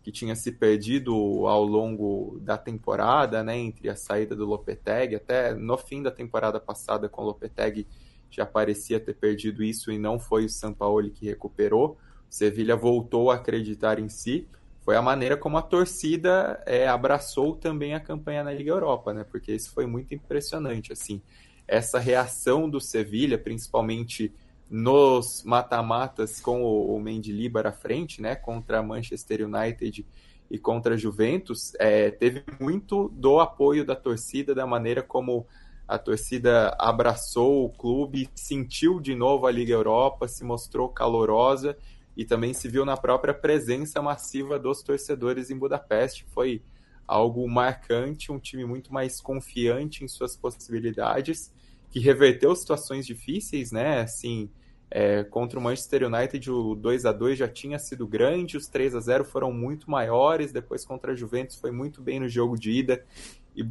[0.10, 1.14] que tinha se perdido
[1.46, 6.60] ao longo da temporada, né, entre a saída do Lopetegui, até no fim da temporada
[6.60, 7.86] passada com o Lopetegui
[8.32, 11.92] já parecia ter perdido isso e não foi o Sampaoli que recuperou.
[12.28, 14.48] O Sevilha voltou a acreditar em si.
[14.82, 19.24] Foi a maneira como a torcida é, abraçou também a campanha na Liga Europa, né?
[19.24, 21.22] Porque isso foi muito impressionante, assim.
[21.68, 24.34] Essa reação do Sevilha, principalmente
[24.70, 30.06] nos mata-matas com o, o Mendilibar à frente, né, contra Manchester United
[30.50, 35.46] e contra Juventus, é, teve muito do apoio da torcida, da maneira como
[35.88, 41.76] a torcida abraçou o clube, sentiu de novo a Liga Europa, se mostrou calorosa
[42.16, 46.28] e também se viu na própria presença massiva dos torcedores em Budapeste.
[46.30, 46.62] Foi
[47.08, 51.52] algo marcante, um time muito mais confiante em suas possibilidades,
[51.90, 54.02] que reverteu situações difíceis, né?
[54.02, 54.48] Assim,
[54.92, 58.96] é, contra o Manchester United, o 2 a 2 já tinha sido grande, os 3
[58.96, 60.52] a 0 foram muito maiores.
[60.52, 63.06] Depois, contra a Juventus, foi muito bem no jogo de ida
[63.56, 63.68] e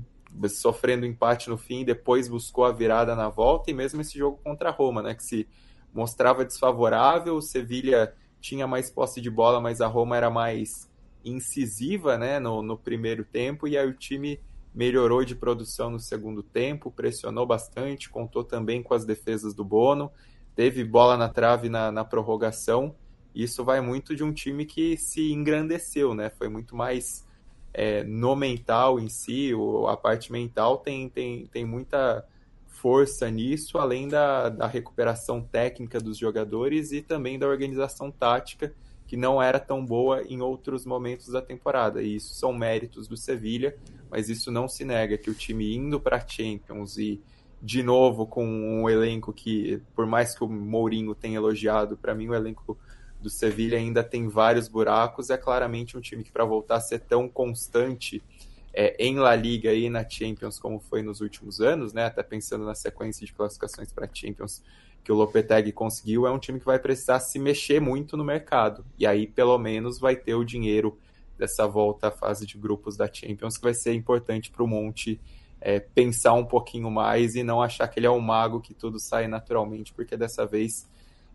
[0.48, 1.85] sofrendo empate no fim.
[1.85, 3.70] Depois, buscou a virada na volta.
[3.70, 5.48] E mesmo esse jogo contra a Roma, né, que se
[5.92, 10.88] mostrava desfavorável, o Sevilha tinha mais posse de bola, mas a Roma era mais
[11.24, 14.40] incisiva né, no, no primeiro tempo, e aí o time
[14.72, 20.12] melhorou de produção no segundo tempo, pressionou bastante, contou também com as defesas do Bono,
[20.59, 22.92] teve bola na trave na, na prorrogação.
[23.33, 26.31] Isso vai muito de um time que se engrandeceu, né?
[26.31, 27.25] Foi muito mais
[27.73, 29.53] é, no mental em si,
[29.88, 32.27] a parte mental tem, tem, tem muita
[32.66, 38.75] força nisso, além da, da recuperação técnica dos jogadores e também da organização tática,
[39.07, 42.03] que não era tão boa em outros momentos da temporada.
[42.03, 43.77] E isso são méritos do Sevilha,
[44.11, 47.23] mas isso não se nega que o time indo para Champions e
[47.61, 52.29] de novo com um elenco que, por mais que o Mourinho tenha elogiado, para mim
[52.29, 52.79] o elenco
[53.21, 55.31] do Sevilha ainda tem vários buracos.
[55.31, 58.23] É claramente um time que, para voltar a ser tão constante
[58.73, 62.05] é, em La Liga e na Champions como foi nos últimos anos, né?
[62.05, 64.62] Até pensando na sequência de classificações para Champions
[65.03, 68.85] que o Lopetegui conseguiu, é um time que vai precisar se mexer muito no mercado.
[68.99, 70.99] E aí, pelo menos, vai ter o dinheiro
[71.38, 75.18] dessa volta à fase de grupos da Champions, que vai ser importante para o Monte
[75.61, 78.99] é, pensar um pouquinho mais e não achar que ele é um mago que tudo
[78.99, 80.88] sai naturalmente, porque dessa vez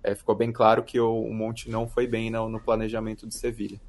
[0.04, 3.38] é, ficou bem claro que o, o Monte não foi bem no, no planejamento de
[3.38, 3.80] Sevilha.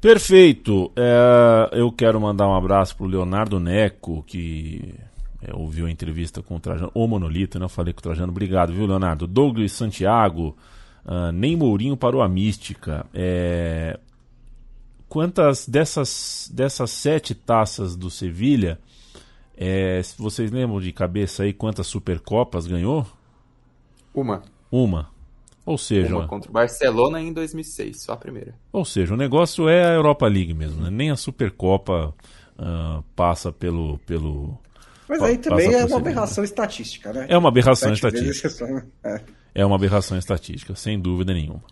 [0.00, 0.92] Perfeito.
[0.96, 4.94] É, eu quero mandar um abraço para o Leonardo Neco, que
[5.42, 7.64] é, ouviu a entrevista com o Trajano, o Monolito, né?
[7.64, 8.30] Eu falei com o Trajano.
[8.30, 9.26] Obrigado, viu, Leonardo?
[9.26, 10.56] Douglas Santiago,
[11.04, 13.06] uh, nem Mourinho parou a mística.
[13.12, 13.98] É,
[15.08, 18.78] quantas dessas, dessas sete taças do Sevilha,
[19.56, 23.06] é, vocês lembram de cabeça aí quantas Supercopas ganhou?
[24.14, 24.42] Uma.
[24.70, 25.10] Uma.
[25.66, 26.16] Ou seja.
[26.16, 28.54] Uma contra o Barcelona em 2006, só a primeira.
[28.72, 30.90] Ou seja, o negócio é a Europa League mesmo, né?
[30.90, 32.14] Nem a Supercopa
[32.58, 33.98] uh, passa pelo.
[34.06, 34.58] pelo
[35.08, 37.26] Mas aí também é uma aberração estatística, né?
[37.28, 38.86] É uma aberração Sete estatística.
[39.04, 39.20] É.
[39.56, 41.62] é uma aberração estatística, sem dúvida nenhuma.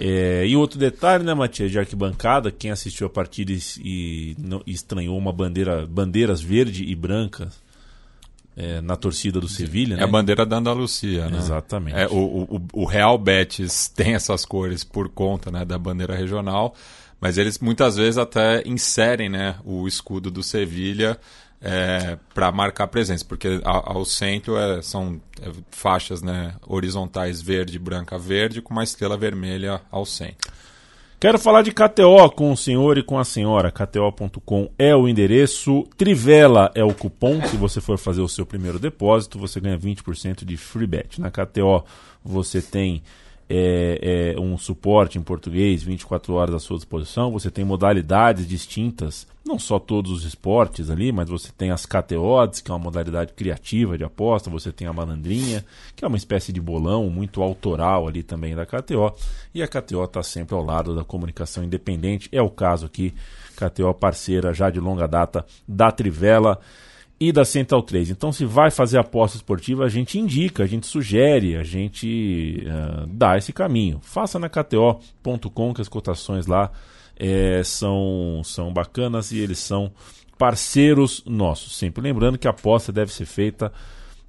[0.00, 5.16] É, e outro detalhe, né, Matias, de arquibancada, quem assistiu a partida e, e estranhou
[5.18, 7.48] uma bandeira, bandeiras verde e branca
[8.56, 9.96] é, na torcida do Sevilha.
[9.96, 10.02] Né?
[10.02, 11.38] É a bandeira da Andalucia, né?
[11.38, 11.96] Exatamente.
[11.96, 16.74] É, o, o, o, Real Betis tem essas cores por conta né, da bandeira regional,
[17.20, 21.18] mas eles muitas vezes até inserem né, o escudo do Sevilha
[21.60, 28.18] é, para marcar presença, porque ao, centro é, são é, faixas né, horizontais verde, branca,
[28.18, 30.50] verde, com uma estrela vermelha ao centro.
[31.20, 33.72] Quero falar de KTO com o senhor e com a senhora.
[33.72, 35.84] KTO.com é o endereço.
[35.96, 37.44] Trivela é o cupom.
[37.44, 41.20] Se você for fazer o seu primeiro depósito, você ganha 20% de free bet.
[41.20, 41.84] Na KTO
[42.24, 43.02] você tem
[43.50, 47.32] é, é, um suporte em português 24 horas à sua disposição.
[47.32, 52.60] Você tem modalidades distintas, não só todos os esportes ali, mas você tem as KTOs,
[52.60, 54.50] que é uma modalidade criativa de aposta.
[54.50, 55.64] Você tem a malandrinha,
[55.96, 59.14] que é uma espécie de bolão muito autoral ali também da KTO.
[59.54, 62.28] E a KTO está sempre ao lado da comunicação independente.
[62.30, 63.14] É o caso aqui,
[63.56, 66.60] KTO parceira já de longa data da Trivela
[67.20, 68.10] e da Central 3.
[68.10, 73.06] Então, se vai fazer aposta esportiva, a gente indica, a gente sugere, a gente uh,
[73.08, 73.98] dá esse caminho.
[74.02, 76.70] Faça na KTO.com, que as cotações lá
[77.16, 79.90] é, são, são bacanas e eles são
[80.36, 81.76] parceiros nossos.
[81.76, 83.72] Sempre lembrando que a aposta deve ser feita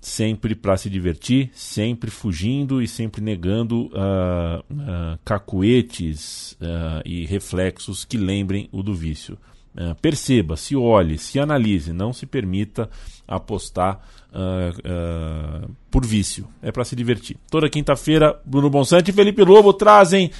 [0.01, 6.57] sempre para se divertir, sempre fugindo e sempre negando uh, uh, cacuetes
[7.05, 9.37] e reflexos que lembrem o do vício.
[9.79, 12.89] Uh, perceba, se olhe, se analise, não se permita
[13.25, 14.01] apostar
[14.33, 16.45] uh, uh, por vício.
[16.61, 17.37] É para se divertir.
[17.49, 20.31] Toda quinta-feira, Bruno Bonsante e Felipe Lobo trazem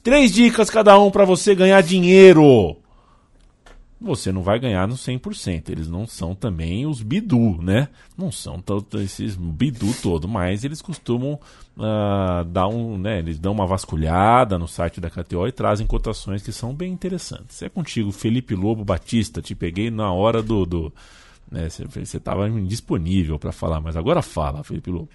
[0.00, 2.76] três dicas cada um para você ganhar dinheiro
[4.04, 5.70] você não vai ganhar no 100%.
[5.70, 7.88] Eles não são também os bidu, né?
[8.16, 11.38] Não são todos esses bidu todo, mas eles costumam
[11.76, 13.18] uh, dar um, né?
[13.18, 17.62] Eles dão uma vasculhada no site da KTO e trazem cotações que são bem interessantes.
[17.62, 19.42] É contigo, Felipe Lobo Batista.
[19.42, 20.92] Te peguei na hora do, do
[21.50, 21.68] né?
[21.68, 25.10] Você estava indisponível para falar, mas agora fala, Felipe Lobo.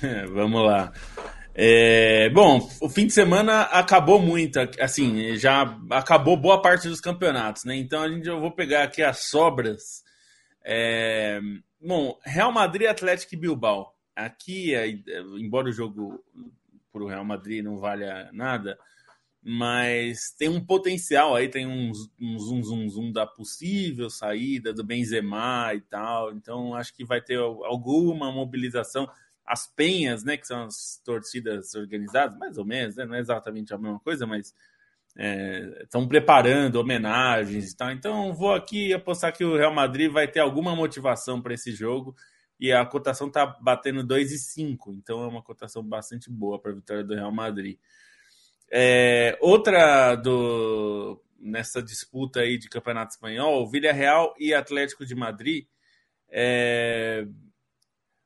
[0.34, 0.92] vamos lá.
[1.56, 7.64] É, bom, o fim de semana acabou muito, assim, já acabou boa parte dos campeonatos,
[7.64, 7.76] né?
[7.76, 10.02] Então a gente eu vou pegar aqui as sobras.
[10.64, 11.40] É,
[11.80, 13.94] bom, Real Madrid, Atlético e Bilbao.
[14.16, 14.88] Aqui, é,
[15.38, 16.24] embora o jogo
[16.92, 18.76] para o Real Madrid não valha nada,
[19.40, 24.82] mas tem um potencial aí, tem um, um zoom, zoom, zoom da possível saída do
[24.82, 26.32] Benzema e tal.
[26.32, 29.08] Então acho que vai ter alguma mobilização
[29.46, 33.74] as penhas, né, que são as torcidas organizadas, mais ou menos, né, não é exatamente
[33.74, 34.54] a mesma coisa, mas
[35.82, 37.90] estão é, preparando homenagens e tal.
[37.92, 42.16] Então, vou aqui apostar que o Real Madrid vai ter alguma motivação para esse jogo,
[42.58, 47.04] e a cotação está batendo 2,5, então é uma cotação bastante boa para a vitória
[47.04, 47.78] do Real Madrid.
[48.70, 55.66] É, outra do nessa disputa aí de campeonato espanhol, Villarreal e Atlético de Madrid.
[56.30, 57.26] É,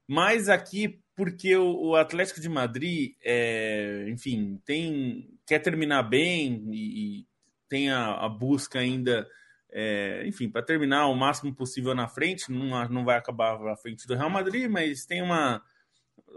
[0.06, 6.76] mas aqui porque o, Atlético de Madrid, é, enfim, tem quer terminar bem e,
[7.18, 7.26] e
[7.68, 9.26] tem a, a, busca ainda,
[9.68, 12.52] é, enfim, para terminar o máximo possível na frente.
[12.52, 15.60] Não, não vai acabar à frente do Real Madrid, mas tem uma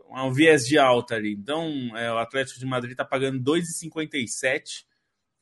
[0.09, 1.33] um viés de alta ali.
[1.33, 4.83] Então, é, o Atlético de Madrid está pagando 2,57.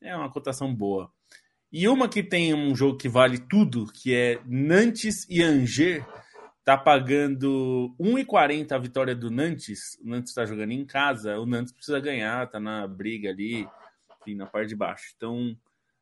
[0.02, 1.10] É uma cotação boa.
[1.72, 6.04] E uma que tem um jogo que vale tudo, que é Nantes e Angers,
[6.70, 9.98] tá pagando 1,40 a vitória do Nantes.
[10.00, 13.66] O Nantes está jogando em casa, o Nantes precisa ganhar, tá na briga ali,
[14.20, 15.12] enfim, na parte de baixo.
[15.16, 15.56] Então,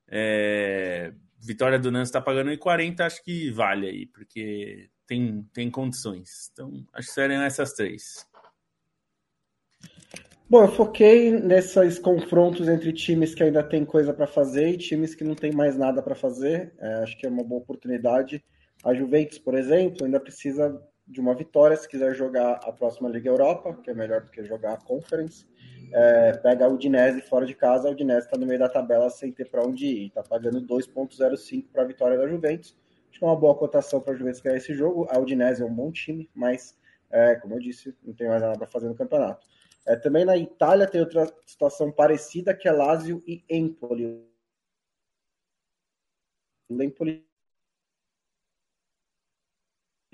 [0.07, 1.15] é...
[1.41, 6.51] vitória do Nantes está pagando 1,40, acho que vale aí, porque tem, tem condições.
[6.53, 8.27] Então, acho que seriam essas três.
[10.51, 15.15] Bom, eu foquei nesses confrontos entre times que ainda tem coisa para fazer e times
[15.15, 16.75] que não tem mais nada para fazer.
[16.79, 18.45] É, acho que é uma boa oportunidade.
[18.85, 23.31] A Juventus, por exemplo, ainda precisa de uma vitória se quiser jogar a próxima Liga
[23.31, 25.47] Europa, que é melhor do que jogar a Conference.
[25.93, 29.33] É, pega a Udinese fora de casa, a Udinese está no meio da tabela sem
[29.33, 30.07] ter para onde ir.
[30.09, 32.77] Está pagando 2,05 para a vitória da Juventus.
[33.11, 35.09] Acho que é uma boa cotação para a Juventus ganhar esse jogo.
[35.11, 36.77] A Udinese é um bom time, mas,
[37.11, 39.47] é, como eu disse, não tem mais nada para fazer no campeonato.
[39.87, 44.23] É, também na Itália tem outra situação parecida que é Lazio e Empoli.
[46.69, 47.28] O Empoli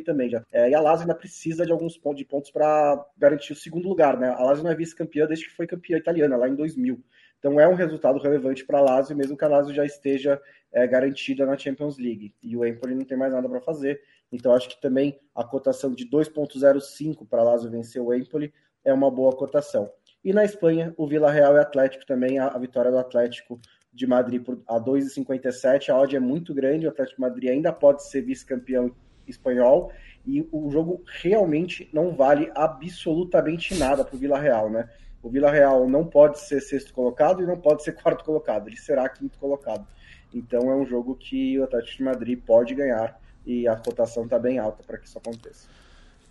[0.04, 0.44] também já.
[0.52, 3.88] É, e a Lazio ainda precisa de alguns pontos, de pontos para garantir o segundo
[3.88, 4.28] lugar, né?
[4.28, 7.02] A Lazio não é vice-campeã desde que foi campeã italiana, lá em 2000.
[7.38, 10.40] Então é um resultado relevante para a Lazio, mesmo que a Lazio já esteja
[10.72, 12.34] é, garantida na Champions League.
[12.42, 14.00] E o Empoli não tem mais nada para fazer.
[14.32, 18.52] Então acho que também a cotação de 2.05 para a Lazio vencer o Empoli
[18.84, 19.90] é uma boa cotação.
[20.24, 23.60] E na Espanha, o Vila Real e Atlético também, a, a vitória do Atlético
[23.92, 25.90] de Madrid por, a 2,57.
[25.90, 28.94] A odd é muito grande, o Atlético de Madrid ainda pode ser vice-campeão
[29.26, 29.92] espanhol
[30.26, 34.88] e o jogo realmente não vale absolutamente nada para o Vila Real, né?
[35.22, 38.76] O Vila Real não pode ser sexto colocado e não pode ser quarto colocado, ele
[38.76, 39.86] será quinto colocado.
[40.32, 44.38] Então é um jogo que o Atlético de Madrid pode ganhar e a cotação está
[44.38, 45.68] bem alta para que isso aconteça.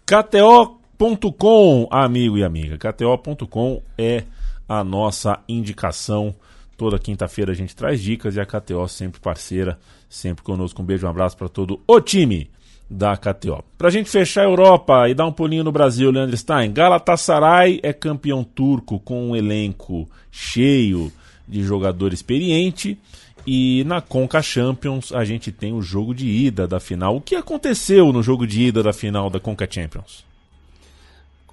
[0.06, 2.78] KTO KTO.com, amigo e amiga.
[2.78, 4.24] KTO.com é
[4.70, 6.34] a nossa indicação.
[6.78, 9.78] Toda quinta-feira a gente traz dicas e a KTO sempre parceira,
[10.08, 10.82] sempre conosco.
[10.82, 12.50] Um beijo, um abraço para todo o time
[12.94, 13.64] da KTO.
[13.78, 17.80] Para a gente fechar a Europa e dar um pulinho no Brasil, Leandro Stein, Galatasaray
[17.82, 21.12] é campeão turco com um elenco cheio
[21.48, 22.98] de jogador experiente.
[23.46, 27.18] E na Conca Champions a gente tem o jogo de ida da final.
[27.18, 30.24] O que aconteceu no jogo de ida da final da Conca Champions?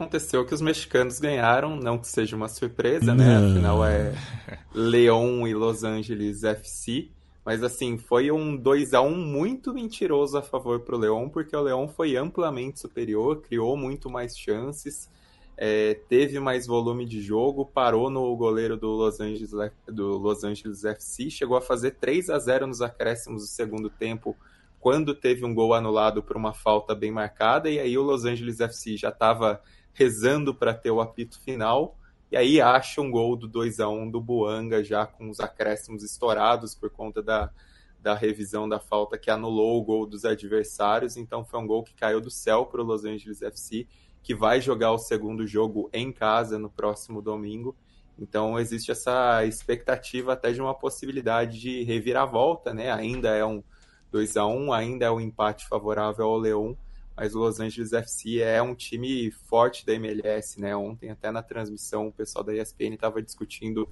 [0.00, 3.36] aconteceu que os mexicanos ganharam, não que seja uma surpresa, né?
[3.36, 4.14] Afinal é
[4.74, 7.10] Leão e Los Angeles FC.
[7.44, 11.60] Mas assim, foi um 2 a 1 muito mentiroso a favor pro Leão, porque o
[11.60, 15.08] Leão foi amplamente superior, criou muito mais chances,
[15.56, 19.50] é, teve mais volume de jogo, parou no goleiro do Los Angeles,
[19.86, 24.36] do Los Angeles FC, chegou a fazer 3 a 0 nos acréscimos do segundo tempo,
[24.78, 28.60] quando teve um gol anulado por uma falta bem marcada, e aí o Los Angeles
[28.60, 29.60] FC já estava
[29.92, 31.98] rezando para ter o apito final.
[32.30, 36.04] E aí acha um gol do 2 a 1 do Buanga, já com os acréscimos
[36.04, 37.50] estourados por conta da,
[38.00, 41.16] da revisão da falta que anulou o gol dos adversários.
[41.16, 43.86] Então foi um gol que caiu do céu para o Los Angeles FC,
[44.22, 47.74] que vai jogar o segundo jogo em casa no próximo domingo.
[48.16, 52.92] Então existe essa expectativa até de uma possibilidade de reviravolta, né?
[52.92, 53.62] Ainda é um
[54.12, 56.76] 2 a 1 ainda é um empate favorável ao Leão
[57.20, 60.74] mas o Los Angeles FC é um time forte da MLS, né?
[60.74, 63.86] Ontem até na transmissão o pessoal da ESPN estava discutindo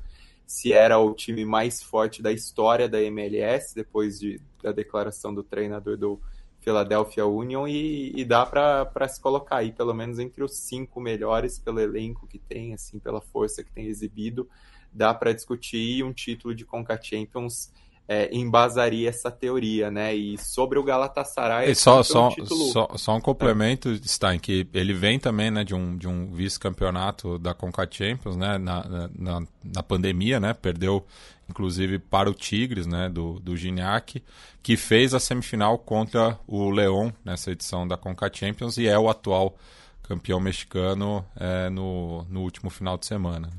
[0.46, 5.42] se era o time mais forte da história da MLS depois de, da declaração do
[5.42, 6.18] treinador do
[6.60, 11.58] Philadelphia Union e, e dá para se colocar aí pelo menos entre os cinco melhores
[11.58, 14.48] pelo elenco que tem, assim, pela força que tem exibido,
[14.90, 17.70] dá para discutir um título de Conca Champions
[18.08, 20.14] é, embasaria essa teoria, né?
[20.14, 21.70] E sobre o Galatasaray...
[21.70, 24.08] E só, só, um só, só, um complemento, é.
[24.08, 28.56] Stein, que ele vem também né, de um, de um vice-campeonato da Conca Champions, né?
[28.56, 30.54] Na, na, na, pandemia, né?
[30.54, 31.04] Perdeu,
[31.50, 33.10] inclusive, para o Tigres, né?
[33.10, 34.24] Do, do Gignac,
[34.62, 39.10] que fez a semifinal contra o León nessa edição da Conca Champions e é o
[39.10, 39.54] atual
[40.02, 43.50] campeão mexicano é, no, no último final de semana.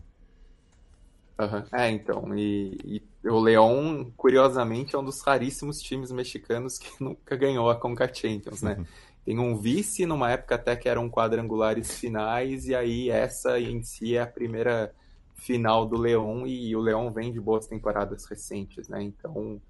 [1.39, 1.63] Uhum.
[1.71, 7.35] É, então, e, e o Leão, curiosamente, é um dos raríssimos times mexicanos que nunca
[7.37, 8.75] ganhou a Conca Champions, né?
[8.77, 8.85] Uhum.
[9.23, 14.17] tem um vice numa época até que eram quadrangulares finais, e aí essa em si
[14.17, 14.93] é a primeira
[15.35, 19.01] final do Leão, e o Leão vem de boas temporadas recentes, né?
[19.01, 19.61] Então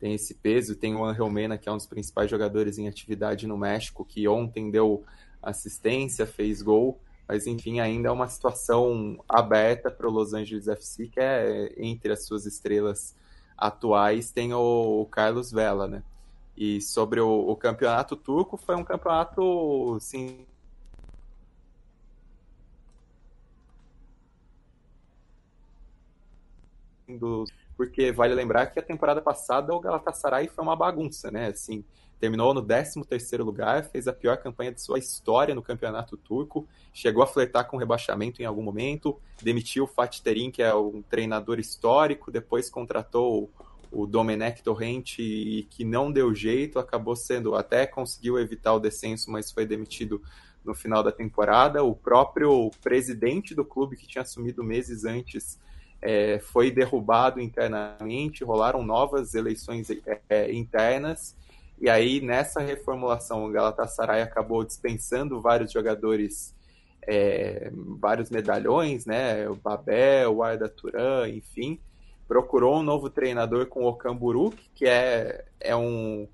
[0.00, 3.46] tem esse peso, tem o Angel Mena, que é um dos principais jogadores em atividade
[3.46, 5.04] no México, que ontem deu
[5.42, 6.98] assistência, fez gol,
[7.28, 12.12] mas enfim, ainda é uma situação aberta para o Los Angeles FC, que é entre
[12.12, 13.14] as suas estrelas
[13.56, 16.02] atuais tem o, Carlos Vela, né?
[16.56, 20.46] E sobre o, o campeonato turco, foi um campeonato, sim,
[27.08, 31.46] dos porque vale lembrar que a temporada passada o Galatasaray foi uma bagunça, né?
[31.46, 31.84] Assim,
[32.18, 37.22] terminou no 13º lugar, fez a pior campanha de sua história no campeonato turco, chegou
[37.22, 41.58] a flertar com rebaixamento em algum momento, demitiu o Fatih Terim, que é um treinador
[41.58, 43.50] histórico, depois contratou
[43.90, 49.50] o Domenech Torrente, que não deu jeito, acabou sendo, até conseguiu evitar o descenso, mas
[49.50, 50.20] foi demitido
[50.64, 51.82] no final da temporada.
[51.82, 55.58] O próprio presidente do clube, que tinha assumido meses antes,
[56.00, 59.88] é, foi derrubado internamente, rolaram novas eleições
[60.28, 61.36] é, internas,
[61.80, 66.54] e aí nessa reformulação o Galatasaray acabou dispensando vários jogadores,
[67.06, 71.80] é, vários medalhões, né, o Babel, o Arda Turan, enfim,
[72.26, 76.28] procurou um novo treinador com o Okamburuk, que é, é um,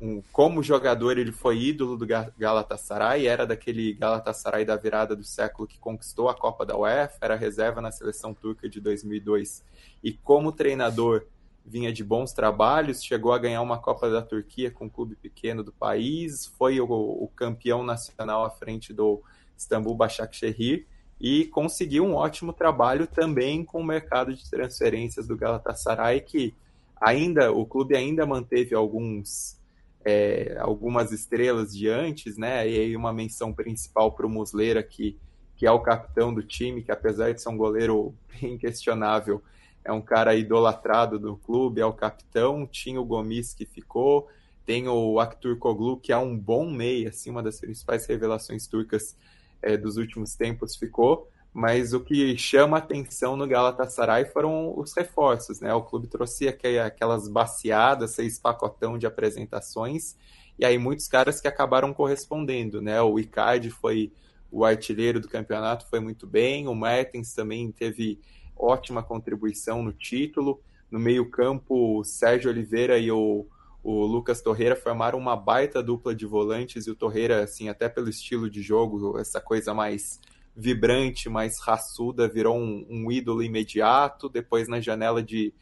[0.00, 2.06] um, como jogador ele foi ídolo do
[2.38, 7.36] Galatasaray, era daquele Galatasaray da virada do século que conquistou a Copa da UEFA, era
[7.36, 9.62] reserva na seleção turca de 2002
[10.02, 11.26] e como treinador
[11.66, 15.64] vinha de bons trabalhos, chegou a ganhar uma Copa da Turquia com um clube pequeno
[15.64, 19.20] do país, foi o, o campeão nacional à frente do
[19.58, 20.86] Istambul Başakşehir
[21.20, 26.54] e conseguiu um ótimo trabalho também com o mercado de transferências do Galatasaray, que
[27.00, 29.56] ainda o clube ainda manteve alguns
[30.04, 32.68] é, algumas estrelas de antes, né?
[32.68, 35.18] E aí uma menção principal para o Muslera, que,
[35.56, 39.42] que é o capitão do time, que apesar de ser um goleiro bem questionável,
[39.86, 42.66] é um cara idolatrado do clube, é o capitão.
[42.66, 44.28] Tinha o Gomis que ficou,
[44.64, 49.16] tem o Aktur Koglu, que é um bom meia, assim, uma das principais revelações turcas
[49.62, 55.60] é, dos últimos tempos ficou, mas o que chama atenção no Galatasaray foram os reforços,
[55.60, 55.72] né?
[55.72, 60.16] O clube trouxe aquelas baciadas, seis pacotão de apresentações,
[60.58, 63.00] e aí muitos caras que acabaram correspondendo, né?
[63.00, 64.12] O Icardi foi
[64.50, 68.20] o artilheiro do campeonato, foi muito bem, o Mertens também teve
[68.56, 73.46] ótima contribuição no título, no meio campo, o Sérgio Oliveira e o
[73.88, 78.08] o Lucas Torreira formaram uma baita dupla de volantes e o Torreira, assim, até pelo
[78.08, 80.20] estilo de jogo, essa coisa mais
[80.56, 84.28] vibrante, mais raçuda, virou um, um ídolo imediato.
[84.28, 85.54] Depois, na janela de,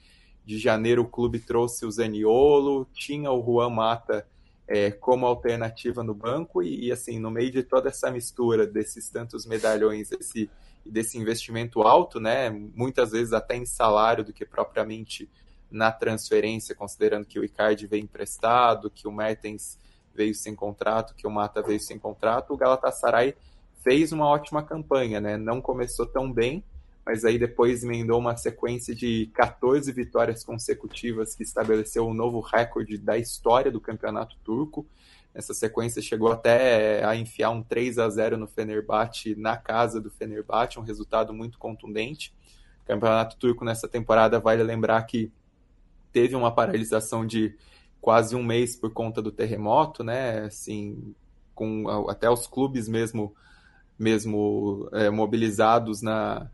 [0.42, 4.26] de janeiro, o clube trouxe o Zaniolo, tinha o Juan Mata
[4.66, 9.10] é, como alternativa no banco e, e, assim, no meio de toda essa mistura desses
[9.10, 10.48] tantos medalhões esse,
[10.84, 15.28] desse investimento alto, né, muitas vezes até em salário do que propriamente
[15.70, 19.78] na transferência, considerando que o Icardi veio emprestado, que o Mertens
[20.14, 23.34] veio sem contrato, que o Mata veio sem contrato, o Galatasaray
[23.82, 25.36] fez uma ótima campanha, né?
[25.36, 26.64] Não começou tão bem,
[27.04, 32.96] mas aí depois emendou uma sequência de 14 vitórias consecutivas que estabeleceu um novo recorde
[32.96, 34.86] da história do campeonato turco.
[35.34, 40.10] Essa sequência chegou até a enfiar um 3 a 0 no Fenerbahçe na casa do
[40.10, 42.32] Fenerbahçe, um resultado muito contundente.
[42.82, 45.32] O campeonato turco nessa temporada vale lembrar que
[46.12, 47.56] teve uma paralisação de
[48.00, 50.40] quase um mês por conta do terremoto, né?
[50.44, 51.14] Assim,
[51.54, 53.34] com até os clubes mesmo,
[53.98, 56.50] mesmo é, mobilizados na,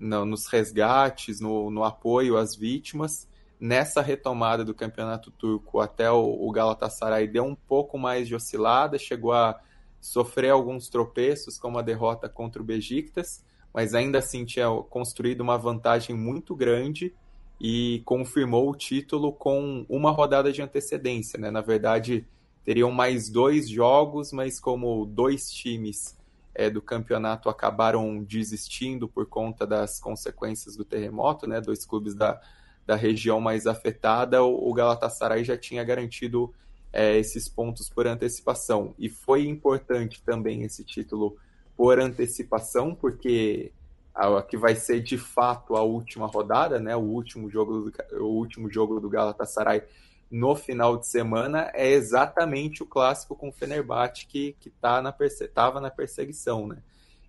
[0.00, 3.28] na, nos resgates, no, no, apoio às vítimas.
[3.58, 9.32] Nessa retomada do campeonato turco, até o, Galatasaray deu um pouco mais de oscilada, chegou
[9.32, 9.58] a
[9.98, 13.42] sofrer alguns tropeços, como a derrota contra o Besiktas,
[13.72, 17.14] mas ainda assim tinha construído uma vantagem muito grande
[17.60, 21.38] e confirmou o título com uma rodada de antecedência.
[21.38, 21.50] Né?
[21.50, 22.26] Na verdade,
[22.64, 26.16] teriam mais dois jogos, mas como dois times
[26.54, 31.60] é, do campeonato acabaram desistindo por conta das consequências do terremoto, né?
[31.60, 32.40] dois clubes da,
[32.86, 36.54] da região mais afetada, o, Galatasaray já tinha garantido
[36.92, 38.94] é, esses pontos por antecipação.
[38.98, 41.36] E foi importante também esse título
[41.76, 43.72] por antecipação, porque
[44.14, 46.94] a, que vai ser de fato a última rodada, né?
[46.94, 49.82] O último jogo do, o último jogo do Galatasaray
[50.30, 55.14] no final de semana é exatamente o clássico com o Fenerbahçe que que tá na
[55.20, 56.78] estava na perseguição, né?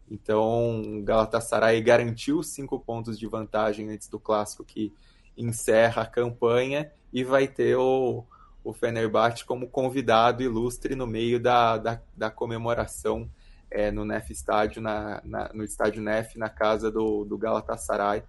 [0.09, 4.93] Então, o Galatasaray garantiu cinco pontos de vantagem antes do clássico que
[5.37, 8.25] encerra a campanha e vai ter o,
[8.63, 13.29] o Fenerbahçe como convidado ilustre no meio da, da, da comemoração
[13.69, 18.23] é, no Nef Estádio, na, na, no estádio Nef, na casa do, do Galatasaray.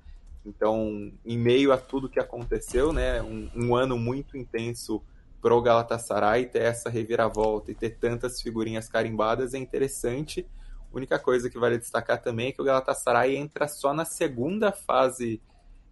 [0.45, 5.03] Então, em meio a tudo que aconteceu, né, um, um ano muito intenso
[5.41, 10.47] para o Galatasaray, ter essa reviravolta e ter tantas figurinhas carimbadas é interessante.
[10.93, 14.73] A única coisa que vale destacar também é que o Galatasaray entra só na segunda
[14.73, 15.41] fase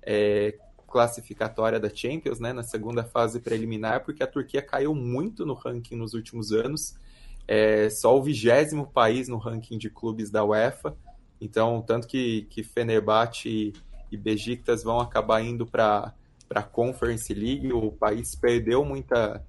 [0.03, 0.57] é,
[0.97, 5.95] classificatória da Champions, né, na segunda fase preliminar, porque a Turquia caiu muito no ranking
[5.95, 6.97] nos últimos anos.
[7.47, 10.97] É só o vigésimo país no ranking de clubes da UEFA.
[11.39, 13.75] Então, tanto que, que Fenerbahçe
[14.11, 16.15] e, Besiktas vão acabar indo para
[16.49, 19.45] a Conference League, o país perdeu muita,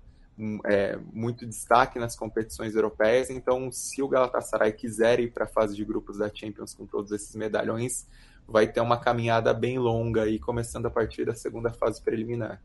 [0.66, 3.30] é, muito destaque nas competições europeias.
[3.30, 7.14] Então, se o Galatasaray quiser ir para a fase de grupos da Champions com todos
[7.14, 8.06] esses medalhões,
[8.48, 12.62] vai ter uma caminhada bem longa aí, começando a partir da segunda fase preliminar.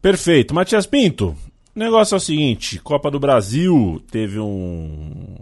[0.00, 0.54] Perfeito.
[0.54, 1.36] Matias Pinto,
[1.74, 5.36] o negócio é o seguinte: Copa do Brasil teve um.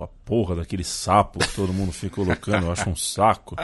[0.00, 3.56] A porra daquele sapo que todo mundo fica colocando, eu acho um saco.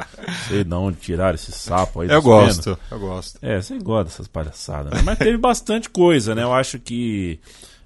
[0.48, 2.08] Sei de onde tirar esse sapo aí.
[2.08, 3.38] Eu gosto, eu gosto.
[3.42, 4.94] É, você gosta dessas palhaçadas.
[4.94, 5.02] Né?
[5.04, 6.42] Mas teve bastante coisa, né?
[6.42, 7.40] Eu acho que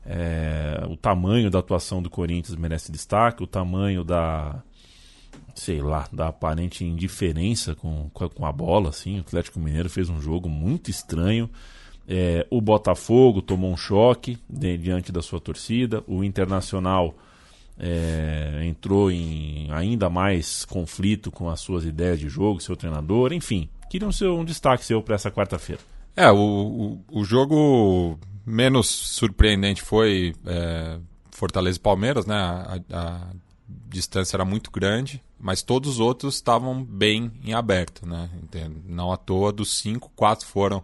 [0.07, 4.63] é, o tamanho da atuação do Corinthians merece destaque, o tamanho da
[5.59, 9.19] sei lá, da aparente indiferença com, com a bola, assim.
[9.19, 11.51] O Atlético Mineiro fez um jogo muito estranho.
[12.07, 16.03] É, o Botafogo tomou um choque de, diante da sua torcida.
[16.07, 17.15] O Internacional
[17.79, 23.69] é, entrou em ainda mais conflito com as suas ideias de jogo, seu treinador, enfim.
[23.91, 25.83] Queria um, seu, um destaque seu para essa quarta-feira.
[26.17, 26.37] É, o,
[27.11, 30.99] o, o, jogo menos surpreendente foi é,
[31.31, 32.35] Fortaleza e Palmeiras, né?
[32.35, 33.29] A, a,
[33.69, 38.31] distância era muito grande, mas todos os outros estavam bem em aberto, né?
[38.87, 40.83] Não à toa, dos cinco, quatro foram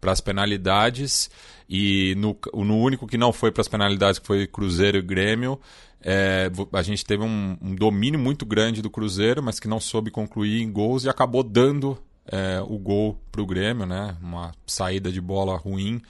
[0.00, 1.30] para as penalidades
[1.68, 5.58] e no, no único que não foi para as penalidades, que foi Cruzeiro e Grêmio,
[6.00, 10.10] é, a gente teve um, um, domínio muito grande do Cruzeiro, mas que não soube
[10.10, 14.16] concluir em gols e acabou dando é, o gol para o Grêmio, né?
[14.22, 16.00] Uma saída de bola ruim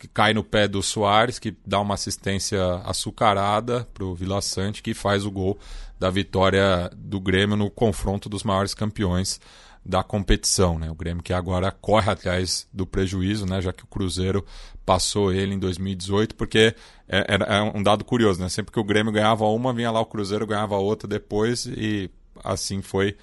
[0.00, 4.82] que cai no pé do Soares, que dá uma assistência açucarada para o Vila Sante,
[4.82, 5.58] que faz o gol
[5.98, 9.38] da vitória do Grêmio no confronto dos maiores campeões
[9.84, 10.78] da competição.
[10.78, 10.90] Né?
[10.90, 13.60] O Grêmio que agora corre atrás do prejuízo, né?
[13.60, 14.42] já que o Cruzeiro
[14.86, 16.74] passou ele em 2018, porque
[17.06, 18.48] é, é, um dado curioso, né?
[18.48, 22.10] sempre que o Grêmio ganhava uma, vinha lá o Cruzeiro ganhava outra depois e
[22.42, 23.18] assim foi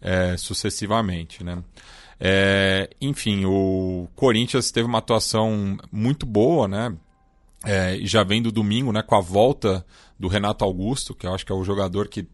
[0.00, 1.44] é, sucessivamente.
[1.44, 1.62] Né?
[2.24, 6.96] É, enfim, o Corinthians teve uma atuação muito boa, né?
[7.64, 9.84] É, já vem do domingo, né, com a volta
[10.18, 12.28] do Renato Augusto, que eu acho que é o jogador que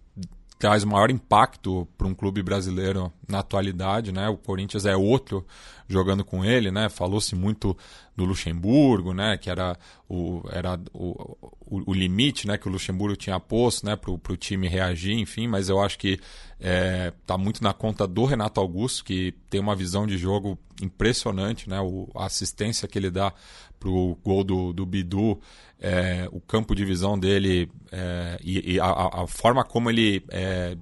[0.59, 4.29] traz maior impacto para um clube brasileiro na atualidade, né?
[4.29, 5.47] O Corinthians é outro
[5.87, 6.89] jogando com ele, né?
[6.89, 7.77] Falou-se muito
[8.17, 9.39] do Luxemburgo, né?
[9.39, 9.79] Que era
[10.09, 12.59] o, era o, o, o, limite, né?
[12.59, 13.95] Que o Luxemburgo tinha posto, né?
[13.95, 15.47] Para o time reagir, enfim.
[15.47, 16.19] Mas eu acho que
[16.59, 21.71] é, tá muito na conta do Renato Augusto, que tem uma visão de jogo impressionante,
[21.71, 21.81] né?
[21.81, 23.33] O, a assistência que ele dá
[23.79, 25.41] para o gol do, do Bidu
[25.81, 30.76] é, o campo de visão dele é, e, e a, a, forma como ele é,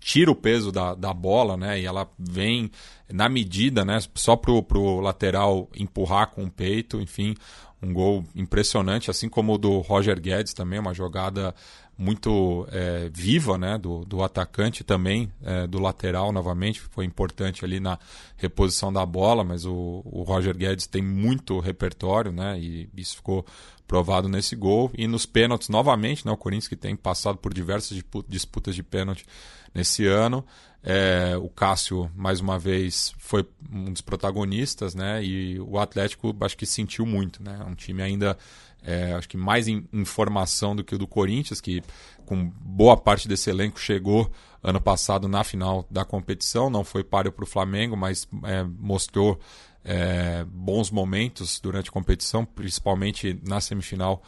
[0.00, 1.80] tira o peso da, da bola, né?
[1.80, 2.70] E ela vem
[3.10, 3.98] na medida, né?
[4.14, 7.34] Só pro, pro lateral empurrar com o peito, enfim,
[7.82, 11.54] um gol impressionante, assim como o do Roger Guedes também, uma jogada
[11.96, 17.78] muito é, viva né, do, do atacante também, é, do lateral novamente, foi importante ali
[17.78, 17.98] na
[18.36, 23.46] reposição da bola, mas o, o Roger Guedes tem muito repertório, né, e isso ficou
[23.86, 24.90] provado nesse gol.
[24.96, 29.26] E nos pênaltis, novamente, né, o Corinthians que tem passado por diversas disputas de pênalti
[29.74, 30.44] nesse ano.
[30.82, 35.24] É, o Cássio, mais uma vez, foi um dos protagonistas, né?
[35.24, 37.58] E o Atlético acho que sentiu muito, né?
[37.66, 38.36] Um time ainda
[38.84, 41.82] é, acho que mais em, em formação do que o do Corinthians, que
[42.26, 44.30] com boa parte desse elenco chegou
[44.62, 49.40] ano passado na final da competição, não foi páreo para o Flamengo, mas é, mostrou
[49.84, 54.22] é, bons momentos durante a competição, principalmente na semifinal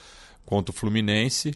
[0.45, 1.55] contra o Fluminense.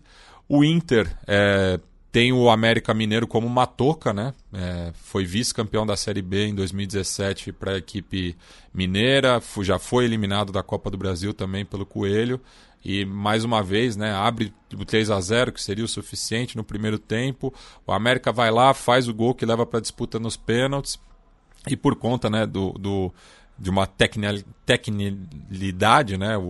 [0.48, 1.78] O Inter é,
[2.10, 4.34] tem o América Mineiro como uma toca, né?
[4.52, 8.36] É, foi vice-campeão da Série B em 2017 para a equipe
[8.74, 12.40] mineira, já foi eliminado da Copa do Brasil também pelo Coelho.
[12.82, 16.64] E mais uma vez, né, abre o 3 a 0 que seria o suficiente no
[16.64, 17.52] primeiro tempo.
[17.86, 20.98] O América vai lá, faz o gol que leva para a disputa nos pênaltis.
[21.68, 23.12] E por conta né, do, do
[23.60, 23.86] de uma
[24.64, 26.38] tecnilidade, né?
[26.38, 26.42] O,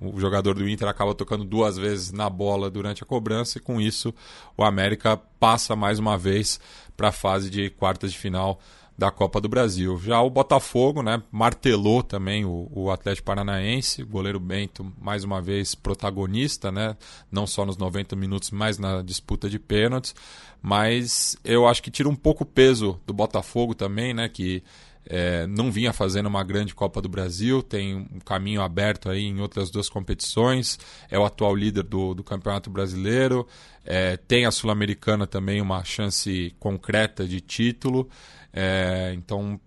[0.00, 3.60] o, o, jogador do Inter acaba tocando duas vezes na bola durante a cobrança e
[3.60, 4.14] com isso
[4.56, 6.60] o América passa mais uma vez
[6.96, 8.60] para a fase de quartas de final
[8.96, 9.98] da Copa do Brasil.
[9.98, 15.74] Já o Botafogo, né, martelou também o, o Atlético Paranaense, goleiro Bento mais uma vez
[15.74, 16.96] protagonista, né,
[17.30, 20.14] não só nos 90 minutos, mas na disputa de pênaltis,
[20.62, 24.62] mas eu acho que tira um pouco o peso do Botafogo também, né, que
[25.06, 29.40] é, não vinha fazendo uma grande Copa do Brasil, tem um caminho aberto aí em
[29.40, 30.78] outras duas competições,
[31.10, 33.46] é o atual líder do, do Campeonato Brasileiro,
[33.84, 38.08] é, tem a Sul-Americana também uma chance concreta de título,
[38.52, 39.60] é, então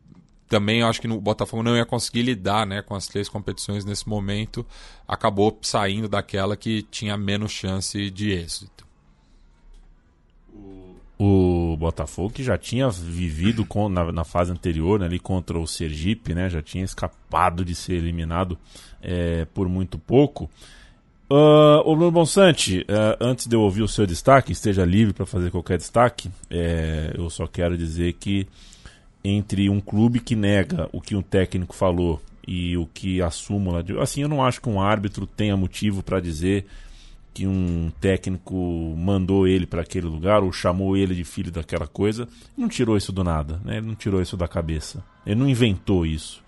[0.48, 4.08] também acho que o Botafogo não ia conseguir lidar né, com as três competições nesse
[4.08, 4.66] momento,
[5.08, 8.87] acabou saindo daquela que tinha menos chance de êxito
[11.20, 15.66] o Botafogo que já tinha vivido com, na, na, fase anterior né, ali contra o
[15.66, 18.58] Sergipe, né, já tinha escapado de ser eliminado
[19.02, 20.50] é, por muito pouco.
[21.30, 25.26] Uh, o Bruno Bonsante, uh, antes de eu ouvir o seu destaque, esteja livre para
[25.26, 28.48] fazer qualquer destaque, é, eu só quero dizer que
[29.24, 33.84] entre um clube que nega o que um técnico falou e o que a súmula.
[34.00, 36.66] Assim, eu não acho que um árbitro tenha motivo para dizer
[37.38, 38.56] que um técnico
[38.98, 42.28] mandou ele para aquele lugar ou chamou ele de filho daquela coisa,
[42.58, 43.78] não tirou isso do nada, né?
[43.78, 46.42] ele não tirou isso da cabeça, ele não inventou isso.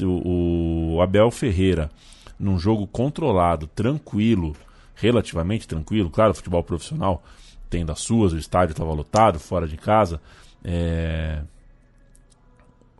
[0.00, 1.90] O, o Abel Ferreira,
[2.38, 4.54] num jogo controlado, tranquilo,
[4.94, 7.24] relativamente tranquilo, claro, futebol profissional
[7.68, 10.20] tem das suas, o estádio estava lotado, fora de casa,
[10.62, 11.42] é,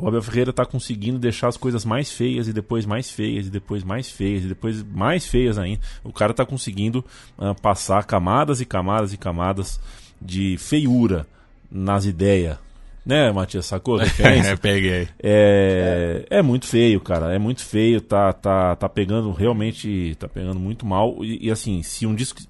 [0.01, 3.51] o Abel Ferreira está conseguindo deixar as coisas mais feias e depois mais feias e
[3.51, 5.81] depois mais feias e depois mais feias ainda.
[6.03, 7.05] O cara está conseguindo
[7.39, 9.81] uh, passar camadas e camadas e camadas
[10.21, 11.27] de feiura
[11.71, 12.59] nas ideias.
[13.05, 14.57] Né, Matias, sacou referência?
[14.57, 15.09] Peguei.
[15.23, 17.35] É, é muito feio, cara.
[17.35, 18.01] É muito feio.
[18.01, 20.15] Tá, tá, tá pegando realmente.
[20.19, 21.25] Tá pegando muito mal.
[21.25, 22.41] E, e assim, se um, disco,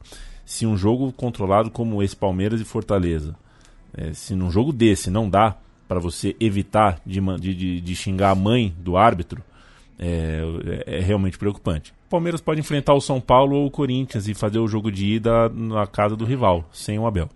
[0.44, 3.34] se um jogo controlado como esse Palmeiras e Fortaleza,
[3.96, 5.56] é, se num jogo desse não dá
[5.90, 9.42] para você evitar de, de, de, xingar a mãe do árbitro,
[9.98, 10.40] é,
[10.86, 11.92] é, realmente preocupante.
[12.06, 15.04] O Palmeiras pode enfrentar o São Paulo ou o Corinthians e fazer o jogo de
[15.04, 17.28] ida na casa do rival, sem o Abel.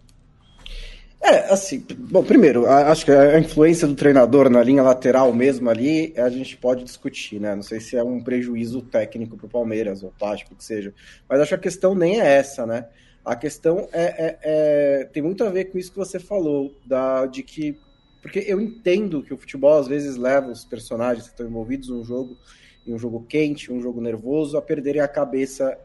[1.20, 6.14] É, assim, bom, primeiro, acho que a influência do treinador na linha lateral mesmo ali,
[6.16, 7.56] a gente pode discutir, né?
[7.56, 10.94] Não sei se é um prejuízo técnico para o Palmeiras, ou tático, que seja.
[11.28, 12.86] Mas acho que a questão nem é essa, né?
[13.24, 17.26] A questão é, é, é, tem muito a ver com isso que você falou, da,
[17.26, 17.76] de que
[18.24, 22.02] porque eu entendo que o futebol às vezes leva os personagens que estão envolvidos num
[22.02, 22.38] jogo,
[22.86, 25.78] em um jogo quente, um jogo nervoso, a perderem a cabeça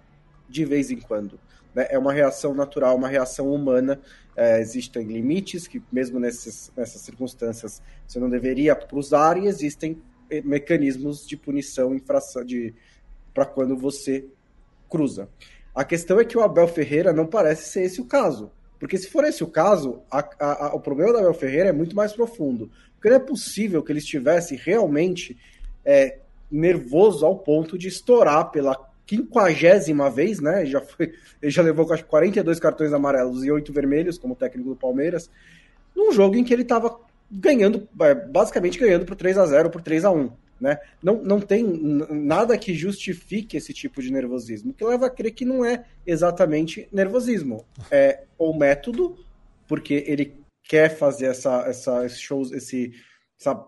[0.47, 1.37] de vez em quando.
[1.75, 1.87] Né?
[1.89, 3.99] É uma reação natural, uma reação humana.
[4.37, 10.41] É, existem limites que, mesmo nesses, nessas circunstâncias, você não deveria usar, e existem eh,
[10.41, 12.73] mecanismos de punição infração de
[13.33, 14.25] para quando você
[14.89, 15.27] cruza.
[15.75, 18.49] A questão é que o Abel Ferreira não parece ser esse o caso.
[18.79, 21.73] Porque se for esse o caso, a, a, a, o problema da Abel Ferreira é
[21.73, 22.71] muito mais profundo.
[22.95, 25.37] Porque não é possível que ele estivesse realmente
[25.83, 26.19] é,
[26.49, 30.61] nervoso ao ponto de estourar pela quinquagésima vez, né?
[30.61, 34.69] Ele já, foi, ele já levou quase 42 cartões amarelos e 8 vermelhos como técnico
[34.69, 35.29] do Palmeiras,
[35.95, 36.97] num jogo em que ele estava
[37.29, 40.77] ganhando, é, basicamente ganhando por 3 a 0 por 3 a 1 né?
[41.01, 45.45] Não, não tem nada que justifique esse tipo de nervosismo, que leva a crer que
[45.45, 47.65] não é exatamente nervosismo.
[47.89, 49.17] É o método,
[49.67, 52.93] porque ele quer fazer essa, essa, esse shows, esse,
[53.39, 53.65] essa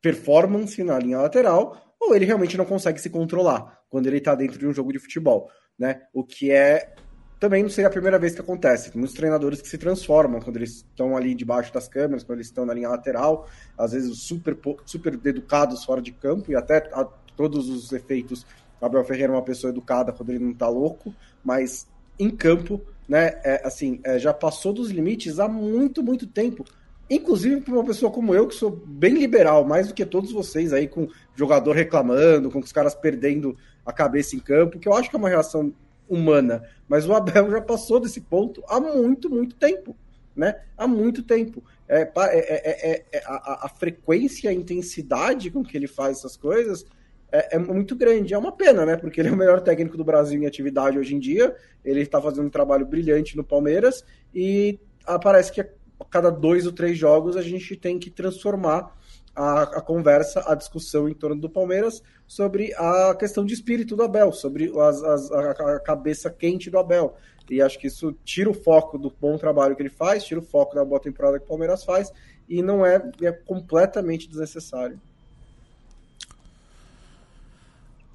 [0.00, 4.58] performance na linha lateral, ou ele realmente não consegue se controlar quando ele está dentro
[4.58, 5.50] de um jogo de futebol.
[5.78, 6.02] Né?
[6.12, 6.94] O que é
[7.38, 8.90] também não seria a primeira vez que acontece.
[8.90, 12.48] Tem muitos treinadores que se transformam quando eles estão ali debaixo das câmeras, quando eles
[12.48, 17.06] estão na linha lateral, às vezes super, super educados fora de campo, e até a
[17.36, 18.44] todos os efeitos.
[18.80, 21.14] Gabriel Ferreira é uma pessoa educada quando ele não está louco,
[21.44, 21.86] mas
[22.18, 26.64] em campo, né, é, assim, é, já passou dos limites há muito, muito tempo.
[27.08, 30.72] Inclusive para uma pessoa como eu, que sou bem liberal, mais do que todos vocês
[30.72, 35.08] aí, com jogador reclamando, com os caras perdendo a cabeça em campo, que eu acho
[35.08, 35.72] que é uma reação
[36.08, 36.62] humana.
[36.88, 39.96] Mas o Abel já passou desse ponto há muito, muito tempo.
[40.34, 40.60] Né?
[40.76, 41.62] Há muito tempo.
[41.88, 46.84] É, é, é, é a, a, frequência, a intensidade com que ele faz essas coisas
[47.30, 48.34] é, é, muito grande.
[48.34, 48.96] É uma pena, né?
[48.96, 51.54] Porque ele é o melhor técnico do Brasil em atividade hoje em dia.
[51.84, 54.04] Ele está fazendo um trabalho brilhante no Palmeiras
[54.34, 54.78] e
[55.22, 55.66] parece que a
[56.08, 58.96] cada dois ou três jogos a gente tem que transformar
[59.38, 64.02] a, a, conversa, a discussão em torno do Palmeiras sobre a questão de espírito do
[64.02, 67.16] Abel, sobre as, as, a, cabeça quente do Abel.
[67.48, 70.42] E acho que isso tira o foco do bom trabalho que ele faz, tira o
[70.42, 72.12] foco da boa temporada que o Palmeiras faz,
[72.48, 75.00] e não é, é completamente desnecessário.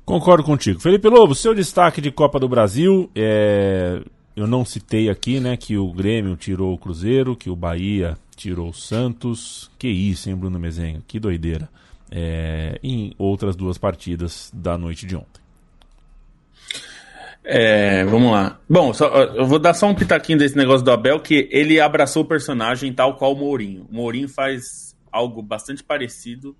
[0.05, 0.81] Concordo contigo.
[0.81, 4.03] Felipe Lobo, seu destaque de Copa do Brasil, é...
[4.35, 8.69] eu não citei aqui, né, que o Grêmio tirou o Cruzeiro, que o Bahia tirou
[8.69, 9.69] o Santos.
[9.77, 11.01] Que isso, hein, Bruno Mezenga?
[11.07, 11.69] Que doideira.
[12.11, 15.41] É, em outras duas partidas da noite de ontem.
[17.43, 18.59] É, vamos lá.
[18.69, 22.23] Bom, só, eu vou dar só um pitaquinho desse negócio do Abel, que ele abraçou
[22.23, 23.85] o personagem tal qual o Mourinho.
[23.91, 26.55] O Mourinho faz algo bastante parecido.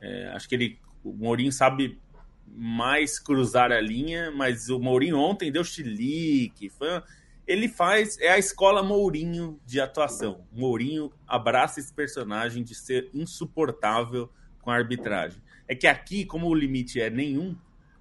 [0.00, 1.98] É, acho que ele, o Mourinho sabe
[2.54, 6.70] mais cruzar a linha, mas o Mourinho ontem deu chilique.
[6.70, 6.88] Foi,
[7.46, 10.46] ele faz, é a escola Mourinho de atuação.
[10.52, 14.30] Mourinho abraça esse personagem de ser insuportável
[14.62, 15.42] com a arbitragem.
[15.66, 17.56] É que aqui, como o limite é nenhum,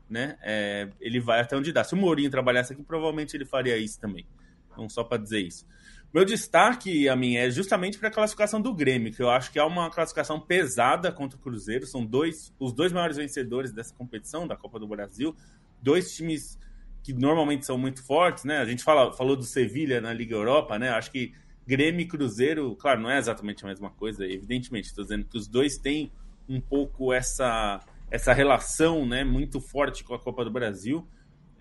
[0.09, 0.37] né?
[0.41, 1.83] É, ele vai até onde dá.
[1.83, 4.25] Se o Mourinho trabalhasse aqui, provavelmente ele faria isso também.
[4.71, 5.65] Então, só para dizer isso.
[6.13, 9.57] Meu destaque, a mim, é justamente para a classificação do Grêmio, que eu acho que
[9.57, 11.87] é uma classificação pesada contra o Cruzeiro.
[11.87, 15.35] São dois, os dois maiores vencedores dessa competição, da Copa do Brasil.
[15.81, 16.59] Dois times
[17.01, 18.59] que normalmente são muito fortes, né?
[18.59, 20.89] A gente fala, falou do Sevilha na Liga Europa, né?
[20.91, 21.33] Acho que
[21.65, 24.89] Grêmio e Cruzeiro, claro, não é exatamente a mesma coisa, evidentemente.
[24.89, 26.11] Estou dizendo que os dois têm
[26.47, 31.07] um pouco essa essa relação né, muito forte com a Copa do Brasil.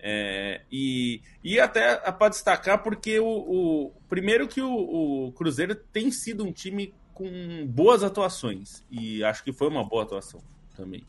[0.05, 6.11] É, e, e até para destacar, porque o, o primeiro que o, o, Cruzeiro tem
[6.11, 10.41] sido um time com boas atuações, e acho que foi uma boa atuação
[10.75, 11.05] também.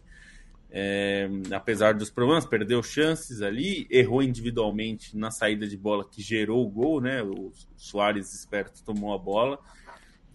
[0.71, 6.65] É, apesar dos problemas, perdeu chances ali, errou individualmente na saída de bola que gerou
[6.65, 7.21] o gol, né?
[7.21, 9.59] O Soares esperto tomou a bola.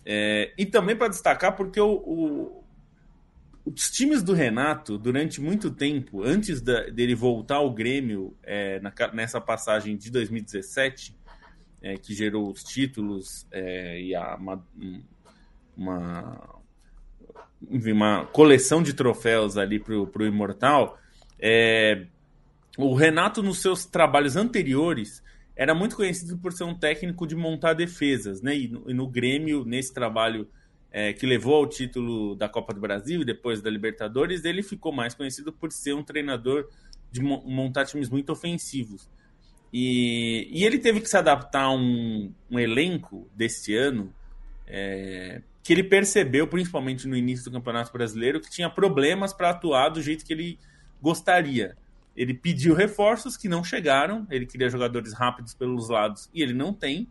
[0.05, 2.59] É, e também para destacar, porque o, o,
[3.74, 8.91] os times do Renato, durante muito tempo, antes da, dele voltar ao Grêmio é, na,
[9.13, 11.15] nessa passagem de 2017,
[11.82, 14.65] é, que gerou os títulos é, e a, uma,
[15.78, 16.61] uma,
[17.61, 20.97] uma, coleção de troféus ali para o Imortal,
[21.39, 22.05] é,
[22.78, 25.24] o Renato, nos seus trabalhos anteriores,
[25.55, 28.57] era muito conhecido por ser um técnico de montar defesas, né?
[28.57, 30.47] E no, e no Grêmio, nesse trabalho
[30.92, 34.92] é, que levou ao título da Copa do Brasil e depois da Libertadores, ele ficou
[34.92, 36.68] mais conhecido por ser um treinador
[37.12, 39.10] de montar times muito ofensivos.
[39.72, 44.14] E, e ele teve que se adaptar a um, um elenco deste ano
[44.66, 49.90] é, que ele percebeu, principalmente no início do Campeonato Brasileiro, que tinha problemas para atuar
[49.90, 50.58] do jeito que ele
[51.02, 51.78] gostaria.
[52.16, 56.74] Ele pediu reforços que não chegaram, ele queria jogadores rápidos pelos lados e ele não
[56.74, 57.08] tem.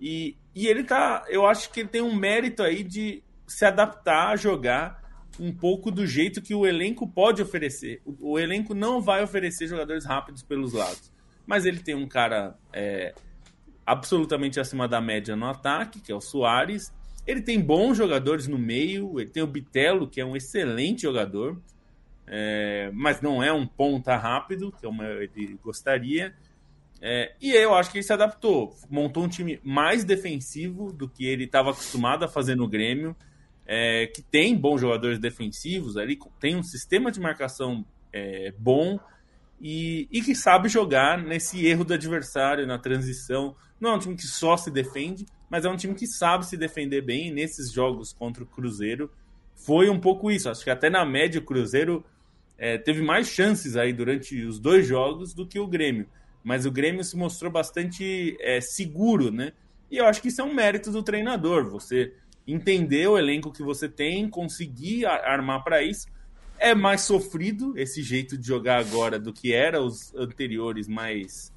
[0.00, 1.24] E, e ele tá.
[1.28, 5.02] Eu acho que ele tem um mérito aí de se adaptar a jogar
[5.38, 8.00] um pouco do jeito que o elenco pode oferecer.
[8.04, 11.12] O, o elenco não vai oferecer jogadores rápidos pelos lados.
[11.46, 13.14] Mas ele tem um cara é,
[13.84, 16.92] absolutamente acima da média no ataque, que é o Soares.
[17.26, 19.18] Ele tem bons jogadores no meio.
[19.18, 21.60] Ele tem o Bitelo, que é um excelente jogador.
[22.26, 26.34] É, mas não é um ponta rápido, que é uma, ele gostaria.
[27.06, 31.26] É, e eu acho que ele se adaptou, montou um time mais defensivo do que
[31.26, 33.14] ele estava acostumado a fazer no Grêmio,
[33.66, 38.98] é, que tem bons jogadores defensivos ali, tem um sistema de marcação é, bom
[39.60, 43.54] e, e, que sabe jogar nesse erro do adversário, na transição.
[43.78, 46.56] Não é um time que só se defende, mas é um time que sabe se
[46.56, 47.28] defender bem.
[47.28, 49.10] E nesses jogos contra o Cruzeiro
[49.54, 50.48] foi um pouco isso.
[50.48, 52.02] Acho que até na média o Cruzeiro
[52.56, 56.08] é, teve mais chances aí durante os dois jogos do que o Grêmio
[56.44, 59.52] mas o Grêmio se mostrou bastante é, seguro, né?
[59.90, 62.12] E eu acho que isso é um mérito do treinador, você
[62.46, 66.06] entender o elenco que você tem, conseguir armar para isso.
[66.58, 71.52] É mais sofrido esse jeito de jogar agora do que era os anteriores mais,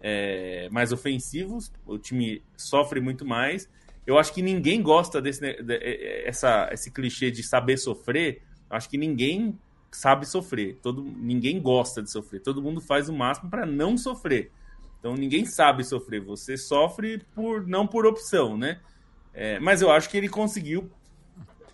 [0.00, 1.70] é, mais ofensivos.
[1.86, 3.68] O time sofre muito mais.
[4.06, 8.42] Eu acho que ninguém gosta desse de, é, essa, esse clichê de saber sofrer.
[8.70, 9.58] Eu acho que ninguém
[9.90, 10.78] sabe sofrer.
[10.82, 12.40] Todo, ninguém gosta de sofrer.
[12.40, 14.50] Todo mundo faz o máximo para não sofrer.
[14.98, 16.20] Então ninguém sabe sofrer.
[16.20, 18.80] Você sofre por não por opção, né?
[19.32, 20.90] É, mas eu acho que ele conseguiu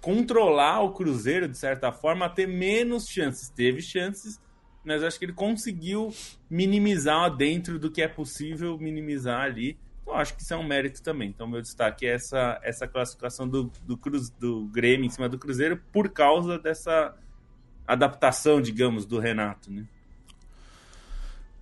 [0.00, 3.48] controlar o Cruzeiro de certa forma ter menos chances.
[3.48, 4.40] Teve chances,
[4.84, 6.14] mas acho que ele conseguiu
[6.48, 9.76] minimizar dentro do que é possível minimizar ali.
[10.02, 11.30] Então acho que isso é um mérito também.
[11.30, 15.38] Então meu destaque é essa essa classificação do do, Cruz, do Grêmio em cima do
[15.38, 17.16] Cruzeiro por causa dessa
[17.86, 19.84] adaptação, digamos, do Renato, né?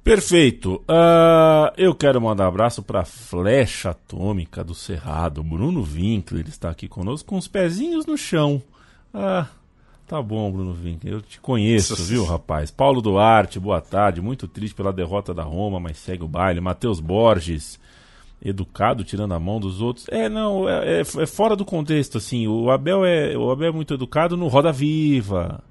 [0.05, 0.85] Perfeito.
[0.87, 5.43] Uh, eu quero mandar um abraço para Flecha Atômica do Cerrado.
[5.43, 8.63] Bruno Winkler está aqui conosco com os pezinhos no chão.
[9.15, 9.47] Ah,
[10.07, 11.15] tá bom, Bruno Winkler.
[11.15, 12.71] Eu te conheço, viu, rapaz?
[12.71, 14.21] Paulo Duarte, boa tarde.
[14.21, 16.61] Muito triste pela derrota da Roma, mas segue o baile.
[16.61, 17.81] Matheus Borges,
[18.45, 20.07] educado, tirando a mão dos outros.
[20.11, 22.47] É, não, é, é, é fora do contexto, assim.
[22.47, 25.65] O Abel é, o Abel é muito educado no Roda Viva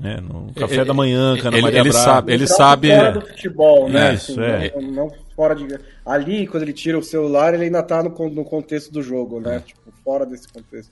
[0.00, 0.18] né?
[0.20, 2.04] No café ele, da manhã, Ana ele, Maria ele Braga.
[2.04, 2.88] sabe, ele sabe.
[2.88, 4.14] Fora do futebol, né?
[4.14, 4.72] Isso, assim, é.
[4.80, 5.78] não, não fora de.
[6.04, 9.62] Ali, quando ele tira o celular, ele ainda tá no, no contexto do jogo, né?
[9.64, 10.90] Tipo, fora desse contexto.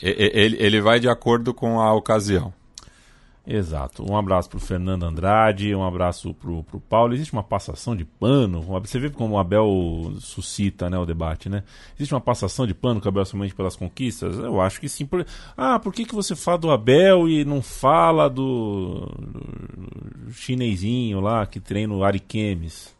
[0.00, 2.52] Ele, ele vai de acordo com a ocasião.
[3.46, 4.04] Exato.
[4.10, 7.14] Um abraço pro Fernando Andrade, um abraço pro, pro Paulo.
[7.14, 8.60] Existe uma passação de pano.
[8.60, 11.62] Você vê como o Abel suscita né, o debate, né?
[11.94, 14.36] Existe uma passação de pano com o Abel somente pelas conquistas?
[14.36, 15.06] Eu acho que sim.
[15.06, 15.24] Por...
[15.56, 21.46] Ah, por que, que você fala do Abel e não fala do, do chinesinho lá
[21.46, 22.96] que treina o Ariquemes?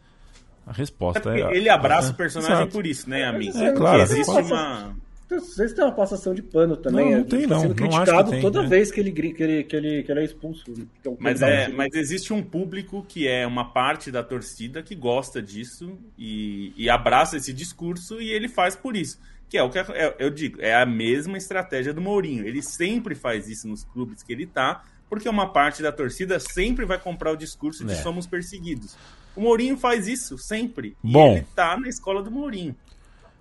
[0.64, 1.40] A resposta é.
[1.40, 2.72] é ele abraça é, o personagem exato.
[2.72, 3.56] por isso, né, amigo?
[3.58, 4.02] É, claro.
[4.02, 4.94] Existe uma.
[5.28, 7.04] Vocês têm uma passação de pano também.
[7.06, 7.60] Não, não é, tem, não.
[7.60, 8.68] sendo Não acho que criticado tem, toda né?
[8.68, 10.64] vez que ele, que, ele, que, ele, que ele é expulso.
[11.00, 14.94] Então, Mas, então, é, mas existe um público que é uma parte da torcida que
[14.94, 19.18] gosta disso e, e abraça esse discurso e ele faz por isso.
[19.48, 22.46] Que é o que é- eu digo, é a mesma estratégia do Mourinho.
[22.46, 26.84] Ele sempre faz isso nos clubes que ele tá, porque uma parte da torcida sempre
[26.84, 27.96] vai comprar o discurso de É.
[27.96, 28.96] somos perseguidos.
[29.36, 30.96] O Mourinho faz isso sempre.
[31.02, 31.34] Bom.
[31.34, 32.74] E ele tá na escola do Mourinho.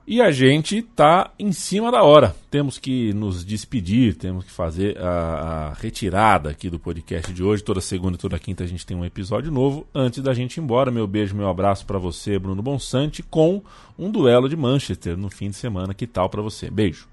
[0.08, 2.36] E a gente tá em cima da hora.
[2.51, 7.64] Temos que nos despedir, temos que fazer a, a retirada aqui do podcast de hoje.
[7.64, 9.88] Toda segunda e toda quinta a gente tem um episódio novo.
[9.95, 13.64] Antes da gente ir embora, meu beijo, meu abraço para você, Bruno Bonsante, com
[13.97, 15.91] um duelo de Manchester no fim de semana.
[15.91, 16.70] Que tal para você?
[16.70, 17.08] Beijo.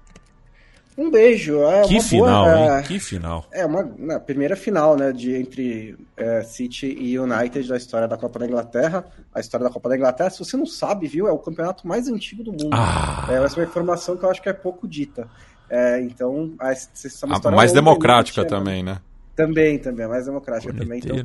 [0.97, 1.63] Um beijo.
[1.63, 2.69] É que final, boa, hein?
[2.69, 3.45] é, Que final.
[3.51, 8.17] É uma na primeira final, né, de entre é, City e United da história da
[8.17, 9.05] Copa da Inglaterra.
[9.33, 12.07] A história da Copa da Inglaterra, se você não sabe, viu, é o campeonato mais
[12.07, 12.69] antigo do mundo.
[12.71, 13.27] Ah.
[13.29, 15.27] É, essa é uma informação que eu acho que é pouco dita.
[15.69, 18.99] É, então, a- essa é A história mais democrática tinha- também, né?
[19.35, 20.99] Também, também, a mais democrática também.
[21.03, 21.15] Então,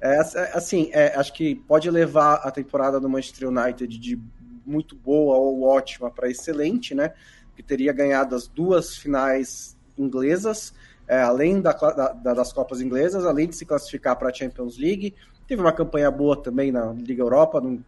[0.00, 4.18] é, é, assim, é, acho que pode levar a temporada do Manchester United de
[4.64, 7.12] muito boa ou ótima para excelente, né?
[7.58, 10.72] Que teria ganhado as duas finais inglesas,
[11.08, 14.78] é, além da, da- da- das Copas inglesas, além de se classificar para a Champions
[14.78, 15.12] League.
[15.48, 17.84] Teve uma campanha boa também na Liga Europa, não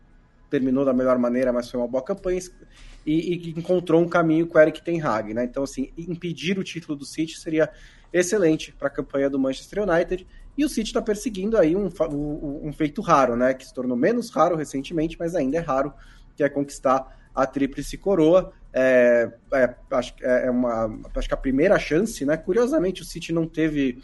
[0.50, 2.40] terminou da melhor maneira, mas foi uma boa campanha.
[3.06, 5.44] E, e encontrou um caminho com o Eric Ten Hag, né?
[5.44, 7.70] Então, assim, impedir o título do City seria
[8.12, 10.26] excelente para a campanha do Manchester United.
[10.58, 13.54] E o City está perseguindo aí um, um- um feito raro, né?
[13.54, 15.94] Que se tornou menos raro recentemente, mas ainda é raro,
[16.36, 18.52] que é conquistar a tríplice coroa.
[18.72, 22.36] É, é, acho, que é uma, acho que a primeira chance, né?
[22.36, 24.02] Curiosamente, o City não teve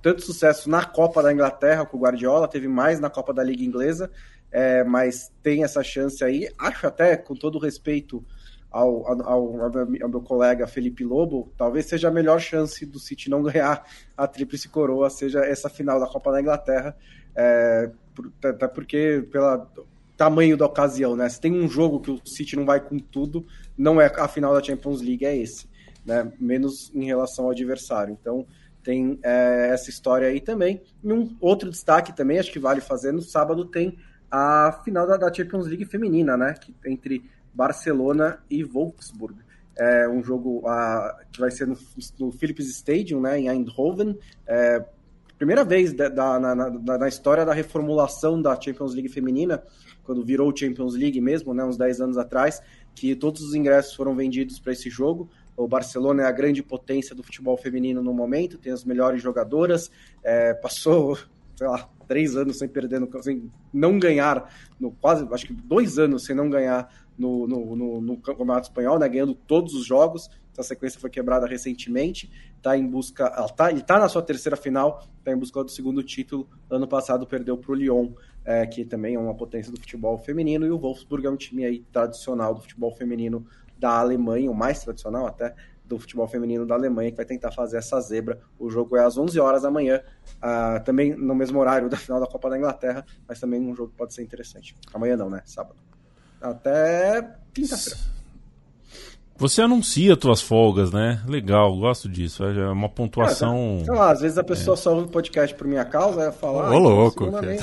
[0.00, 3.62] tanto sucesso na Copa da Inglaterra com o Guardiola, teve mais na Copa da Liga
[3.62, 4.10] Inglesa,
[4.50, 6.48] é, mas tem essa chance aí.
[6.58, 8.24] Acho até, com todo respeito
[8.70, 13.28] ao, ao, ao- ao meu colega Felipe Lobo, talvez seja a melhor chance do City
[13.30, 13.84] não ganhar
[14.16, 16.96] a tríplice coroa, seja essa final da Copa da Inglaterra,
[17.36, 19.66] é, por- até porque pelo
[20.16, 21.28] tamanho da ocasião, né?
[21.28, 23.46] Se tem um jogo que o City não vai com tudo,
[23.76, 25.66] não é a final da Champions League, é esse,
[26.04, 26.32] né?
[26.38, 28.16] Menos em relação ao adversário.
[28.20, 28.46] Então
[28.82, 30.82] tem é, essa história aí também.
[31.02, 33.98] E um outro destaque também, acho que vale fazer, no sábado tem
[34.30, 36.54] a final da, da Champions League feminina, né?
[36.54, 39.36] Que, entre Barcelona e Wolfsburg.
[39.76, 41.76] É um jogo ah, que vai ser no,
[42.18, 44.18] no Philips Stadium, né, em Eindhoven.
[44.46, 44.84] É,
[45.42, 49.60] primeira vez da, da- na, na- na história da reformulação da Champions League feminina,
[50.04, 52.62] quando virou Champions League mesmo, né, uns 10 anos atrás,
[52.94, 55.28] que todos os ingressos foram vendidos para esse jogo.
[55.56, 59.90] O Barcelona é a grande potência do futebol feminino no momento, tem as melhores jogadoras,
[60.22, 61.18] é, passou,
[61.56, 65.98] sei lá, três anos sem perder, no, sem não ganhar, no quase, acho que dois
[65.98, 66.88] anos sem não ganhar
[67.18, 70.30] no, no, no, no Campeonato Espanhol, né, ganhando todos os jogos.
[70.52, 72.30] Essa sequência foi quebrada recentemente.
[72.62, 76.02] Tá em busca, tá, ele está na sua terceira final, está em busca do segundo
[76.02, 76.48] título.
[76.70, 78.12] Ano passado perdeu para o Lyon,
[78.44, 81.64] é, que também é uma potência do futebol feminino, e o Wolfsburg é um time
[81.64, 83.44] aí tradicional do futebol feminino
[83.76, 85.54] da Alemanha, o mais tradicional até
[85.84, 88.40] do futebol feminino da Alemanha, que vai tentar fazer essa zebra.
[88.58, 90.00] O jogo é às 11 horas da manhã,
[90.40, 93.90] ah, também no mesmo horário da final da Copa da Inglaterra, mas também um jogo
[93.90, 94.74] que pode ser interessante.
[94.94, 95.42] Amanhã não, né?
[95.44, 95.76] Sábado.
[96.40, 98.21] Até quinta-feira.
[99.38, 101.20] Você anuncia tuas folgas, né?
[101.26, 102.44] Legal, gosto disso.
[102.44, 103.82] É uma pontuação.
[103.84, 106.64] Sei lá, às vezes a pessoa só ouve o podcast por minha causa, vai falar.
[106.64, 107.62] Ô, "Ah, então, louco, cara." vez,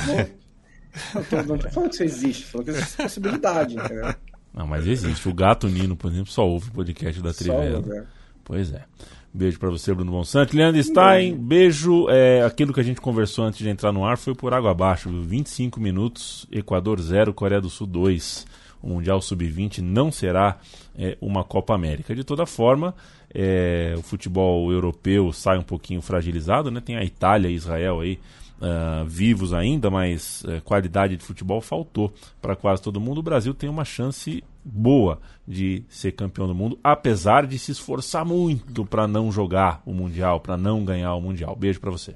[1.13, 4.13] Não tô, não tô falando que isso existe, falando que existe possibilidade, entendeu?
[4.53, 5.29] Não, mas existe.
[5.29, 7.81] O Gato Nino, por exemplo, só ouve o podcast da Trivela.
[7.81, 8.03] né?
[8.43, 8.83] Pois é.
[9.31, 10.57] Beijo pra você, Bruno Monsanto.
[10.57, 12.07] Leandro Stein, beijo.
[12.09, 15.07] É, aquilo que a gente conversou antes de entrar no ar foi por água abaixo.
[15.09, 15.21] viu?
[15.21, 18.47] 25 minutos, Equador 0, Coreia do Sul 2.
[18.81, 20.57] O Mundial Sub-20 não será
[20.97, 22.15] é, uma Copa América.
[22.15, 22.95] De toda forma,
[23.33, 26.81] é, o futebol europeu sai um pouquinho fragilizado, né?
[26.81, 28.19] Tem a Itália e Israel aí
[28.61, 33.19] ah, vivos ainda, mas eh, qualidade de futebol faltou para quase todo mundo.
[33.19, 38.25] O Brasil tem uma chance boa de ser campeão do mundo, apesar de se esforçar
[38.25, 41.55] muito para não jogar o Mundial, para não ganhar o Mundial.
[41.55, 42.15] Beijo para você.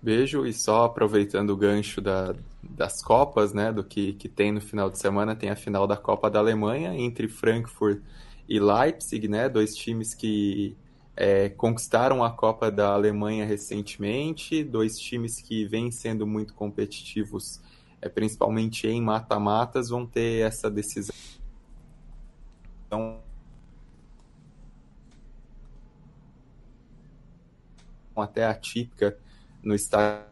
[0.00, 2.32] Beijo e só aproveitando o gancho da,
[2.62, 5.96] das Copas, né, do que, que tem no final de semana, tem a final da
[5.96, 8.00] Copa da Alemanha entre Frankfurt
[8.48, 10.76] e Leipzig, né, dois times que
[11.16, 17.60] é, conquistaram a Copa da Alemanha recentemente, dois times que vêm sendo muito competitivos,
[18.00, 21.12] é, principalmente em mata-matas, vão ter essa decisão.
[28.14, 29.18] Até atípica
[29.68, 30.26] no estádio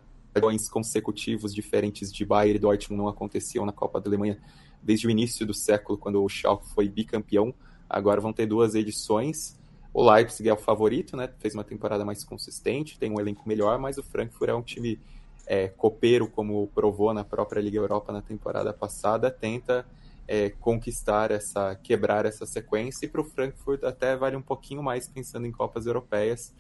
[0.70, 4.38] consecutivos diferentes de Bayern e Dortmund não aconteciam na Copa da Alemanha
[4.82, 7.54] desde o início do século, quando o Schalke foi bicampeão.
[7.88, 9.58] Agora vão ter duas edições.
[9.92, 11.28] O Leipzig é o favorito, né?
[11.38, 14.98] Fez uma temporada mais consistente, tem um elenco melhor, mas o Frankfurt é um time
[15.46, 19.86] é, copeiro, como provou na própria Liga Europa na temporada passada, tenta
[20.28, 25.08] é, conquistar essa, quebrar essa sequência, e para o Frankfurt até vale um pouquinho mais
[25.08, 26.52] pensando em Copas Europeias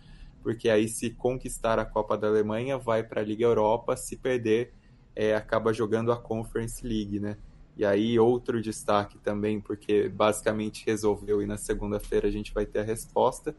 [0.46, 4.72] porque aí se conquistar a Copa da Alemanha, vai para a Liga Europa, se perder,
[5.12, 7.36] é, acaba jogando a Conference League, né?
[7.76, 12.78] E aí outro destaque também, porque basicamente resolveu e na segunda-feira a gente vai ter
[12.78, 13.56] a resposta,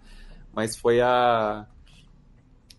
[0.53, 1.67] mas foi a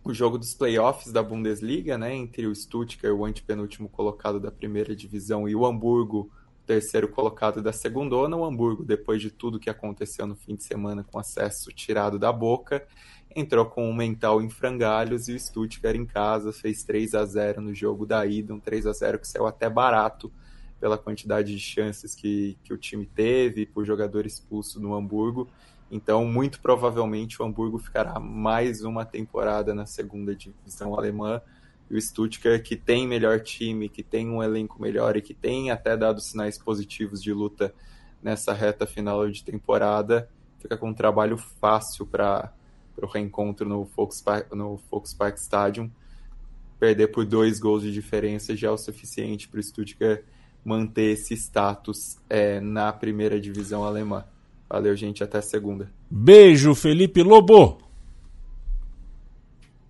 [0.03, 4.97] o jogo dos playoffs da Bundesliga, né, entre o Stuttgart, o antepenúltimo colocado da primeira
[4.97, 6.31] divisão, e o Hamburgo,
[6.63, 8.17] o terceiro colocado da segunda.
[8.17, 12.33] O Hamburgo, depois de tudo que aconteceu no fim de semana com acesso tirado da
[12.33, 12.87] boca,
[13.35, 17.61] entrou com o mental em frangalhos e o Stuttgart em casa fez 3 a 0
[17.61, 20.33] no jogo da ida, um 3 a 0 que saiu até barato
[20.81, 25.49] pela quantidade de chances que, que o time teve, por jogador expulso no Hamburgo.
[25.91, 31.41] Então, muito provavelmente, o Hamburgo ficará mais uma temporada na segunda divisão alemã.
[31.91, 35.71] E o Stuttgart, que tem melhor time, que tem um elenco melhor e que tem
[35.71, 37.75] até dado sinais positivos de luta
[38.23, 42.53] nessa reta final de temporada, fica com um trabalho fácil para
[42.99, 45.89] para o reencontro no Volkspark, no Volkspark Stadium.
[46.81, 50.23] Perder por dois gols de diferença já é o suficiente para o Stuttgart
[50.65, 54.25] manter esse status é, na primeira divisão alemã.
[54.69, 55.23] Valeu, gente.
[55.23, 55.91] Até segunda.
[56.11, 57.79] Beijo, Felipe Lobo.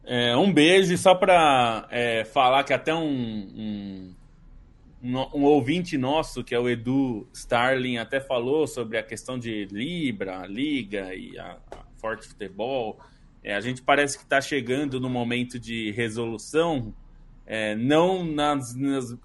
[0.05, 4.15] É, um beijo e só para é, falar que até um,
[5.03, 9.67] um, um, ouvinte nosso, que é o Edu Starling, até falou sobre a questão de
[9.67, 12.99] Libra, Liga e a, a Forte Futebol.
[13.43, 16.95] É, a gente parece que está chegando no momento de resolução,
[17.47, 19.17] é, não nas, nas,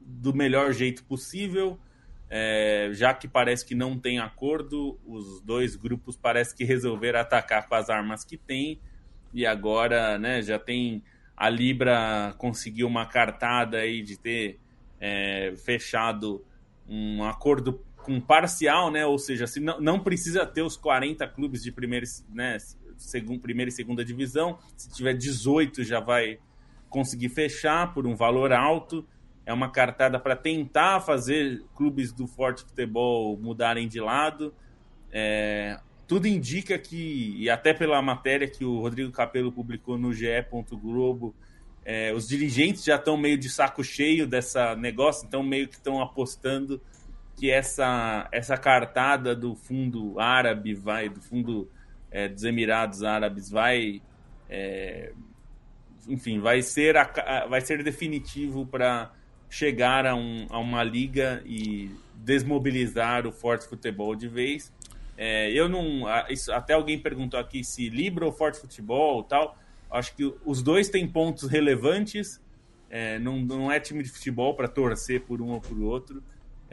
[0.00, 1.78] do melhor jeito possível,
[2.28, 7.68] é, já que parece que não tem acordo, os dois grupos parecem que resolveram atacar
[7.68, 8.80] com as armas que tem,
[9.32, 11.02] e agora né, já tem
[11.36, 14.60] a Libra conseguiu uma cartada aí de ter
[15.00, 16.44] é, fechado
[16.88, 19.06] um acordo com parcial, né?
[19.06, 22.58] Ou seja, se não, não precisa ter os 40 clubes de primeira, né,
[22.96, 24.58] segundo, primeira e segunda divisão.
[24.76, 26.38] Se tiver 18, já vai
[26.88, 29.06] conseguir fechar por um valor alto.
[29.44, 34.54] É uma cartada para tentar fazer clubes do forte futebol mudarem de lado.
[35.10, 40.26] É, tudo indica que, e até pela matéria que o Rodrigo Capello publicou no GE.
[40.72, 41.34] Globo,
[41.84, 46.00] é, os dirigentes já estão meio de saco cheio dessa negócio, então meio que estão
[46.00, 46.80] apostando
[47.36, 51.70] que essa, essa cartada do fundo árabe vai, do fundo
[52.10, 54.02] é, dos Emirados Árabes vai,
[54.48, 55.12] é,
[56.08, 59.12] enfim, vai ser, a, vai ser definitivo para
[59.48, 64.72] chegar a, um, a uma liga e desmobilizar o Forte Futebol de vez.
[65.16, 66.04] É, eu não.
[66.28, 69.56] Isso, até alguém perguntou aqui se Libra ou Forte Futebol tal.
[69.90, 72.40] Acho que os dois têm pontos relevantes.
[72.88, 76.22] É, não, não é time de futebol para torcer por um ou por outro.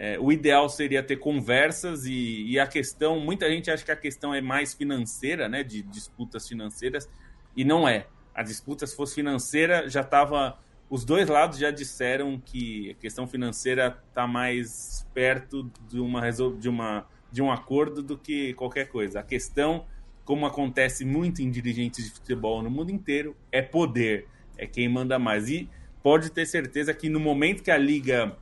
[0.01, 3.97] É, o ideal seria ter conversas e, e, a questão, muita gente acha que a
[3.97, 7.09] questão é mais financeira, né, de disputas financeiras,
[7.53, 8.07] e não é.
[8.33, 10.57] A disputa, se fosse financeira, já estava.
[10.89, 16.69] Os dois lados já disseram que a questão financeira está mais perto de, uma, de,
[16.69, 19.19] uma, de um acordo do que qualquer coisa.
[19.19, 19.85] A questão,
[20.23, 24.27] como acontece muito em dirigentes de futebol no mundo inteiro, é poder,
[24.57, 25.49] é quem manda mais.
[25.49, 25.69] E
[26.01, 28.37] pode ter certeza que no momento que a liga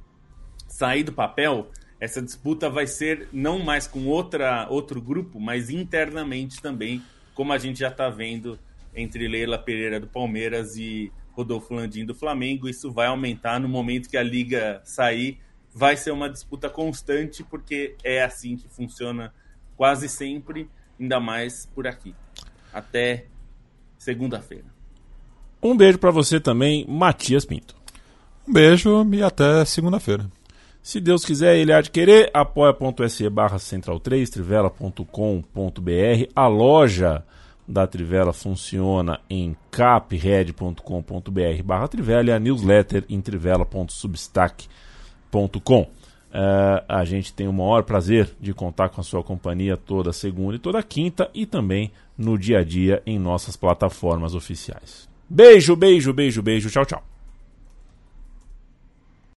[0.67, 6.61] sair do papel, essa disputa vai ser não mais com outra, outro grupo, mas internamente
[6.61, 7.01] também,
[7.33, 8.59] como a gente já está vendo
[8.95, 12.67] entre Leila Pereira do Palmeiras e Rodolfo Landim do Flamengo.
[12.67, 15.39] Isso vai aumentar no momento que a liga sair.
[15.73, 19.31] Vai ser uma disputa constante, porque é assim que funciona
[19.75, 20.67] quase sempre,
[20.99, 22.15] ainda mais por aqui.
[22.73, 23.27] Até
[23.97, 24.65] segunda-feira.
[25.61, 27.75] Um beijo para você também, Matias Pinto.
[28.47, 30.31] Um beijo e até segunda-feira.
[30.87, 35.03] Se Deus quiser, ele há de querer, apoia.se barra central3, trivela.com.br,
[36.33, 37.25] a loja
[37.67, 45.81] da Trivela funciona em capred.com.br barra Trivela e a newsletter em trivela.substack.com.
[45.81, 45.89] Uh,
[46.87, 50.59] a gente tem o maior prazer de contar com a sua companhia toda segunda e
[50.59, 55.09] toda quinta e também no dia a dia em nossas plataformas oficiais.
[55.29, 56.69] Beijo, beijo, beijo, beijo.
[56.69, 57.16] Tchau, tchau.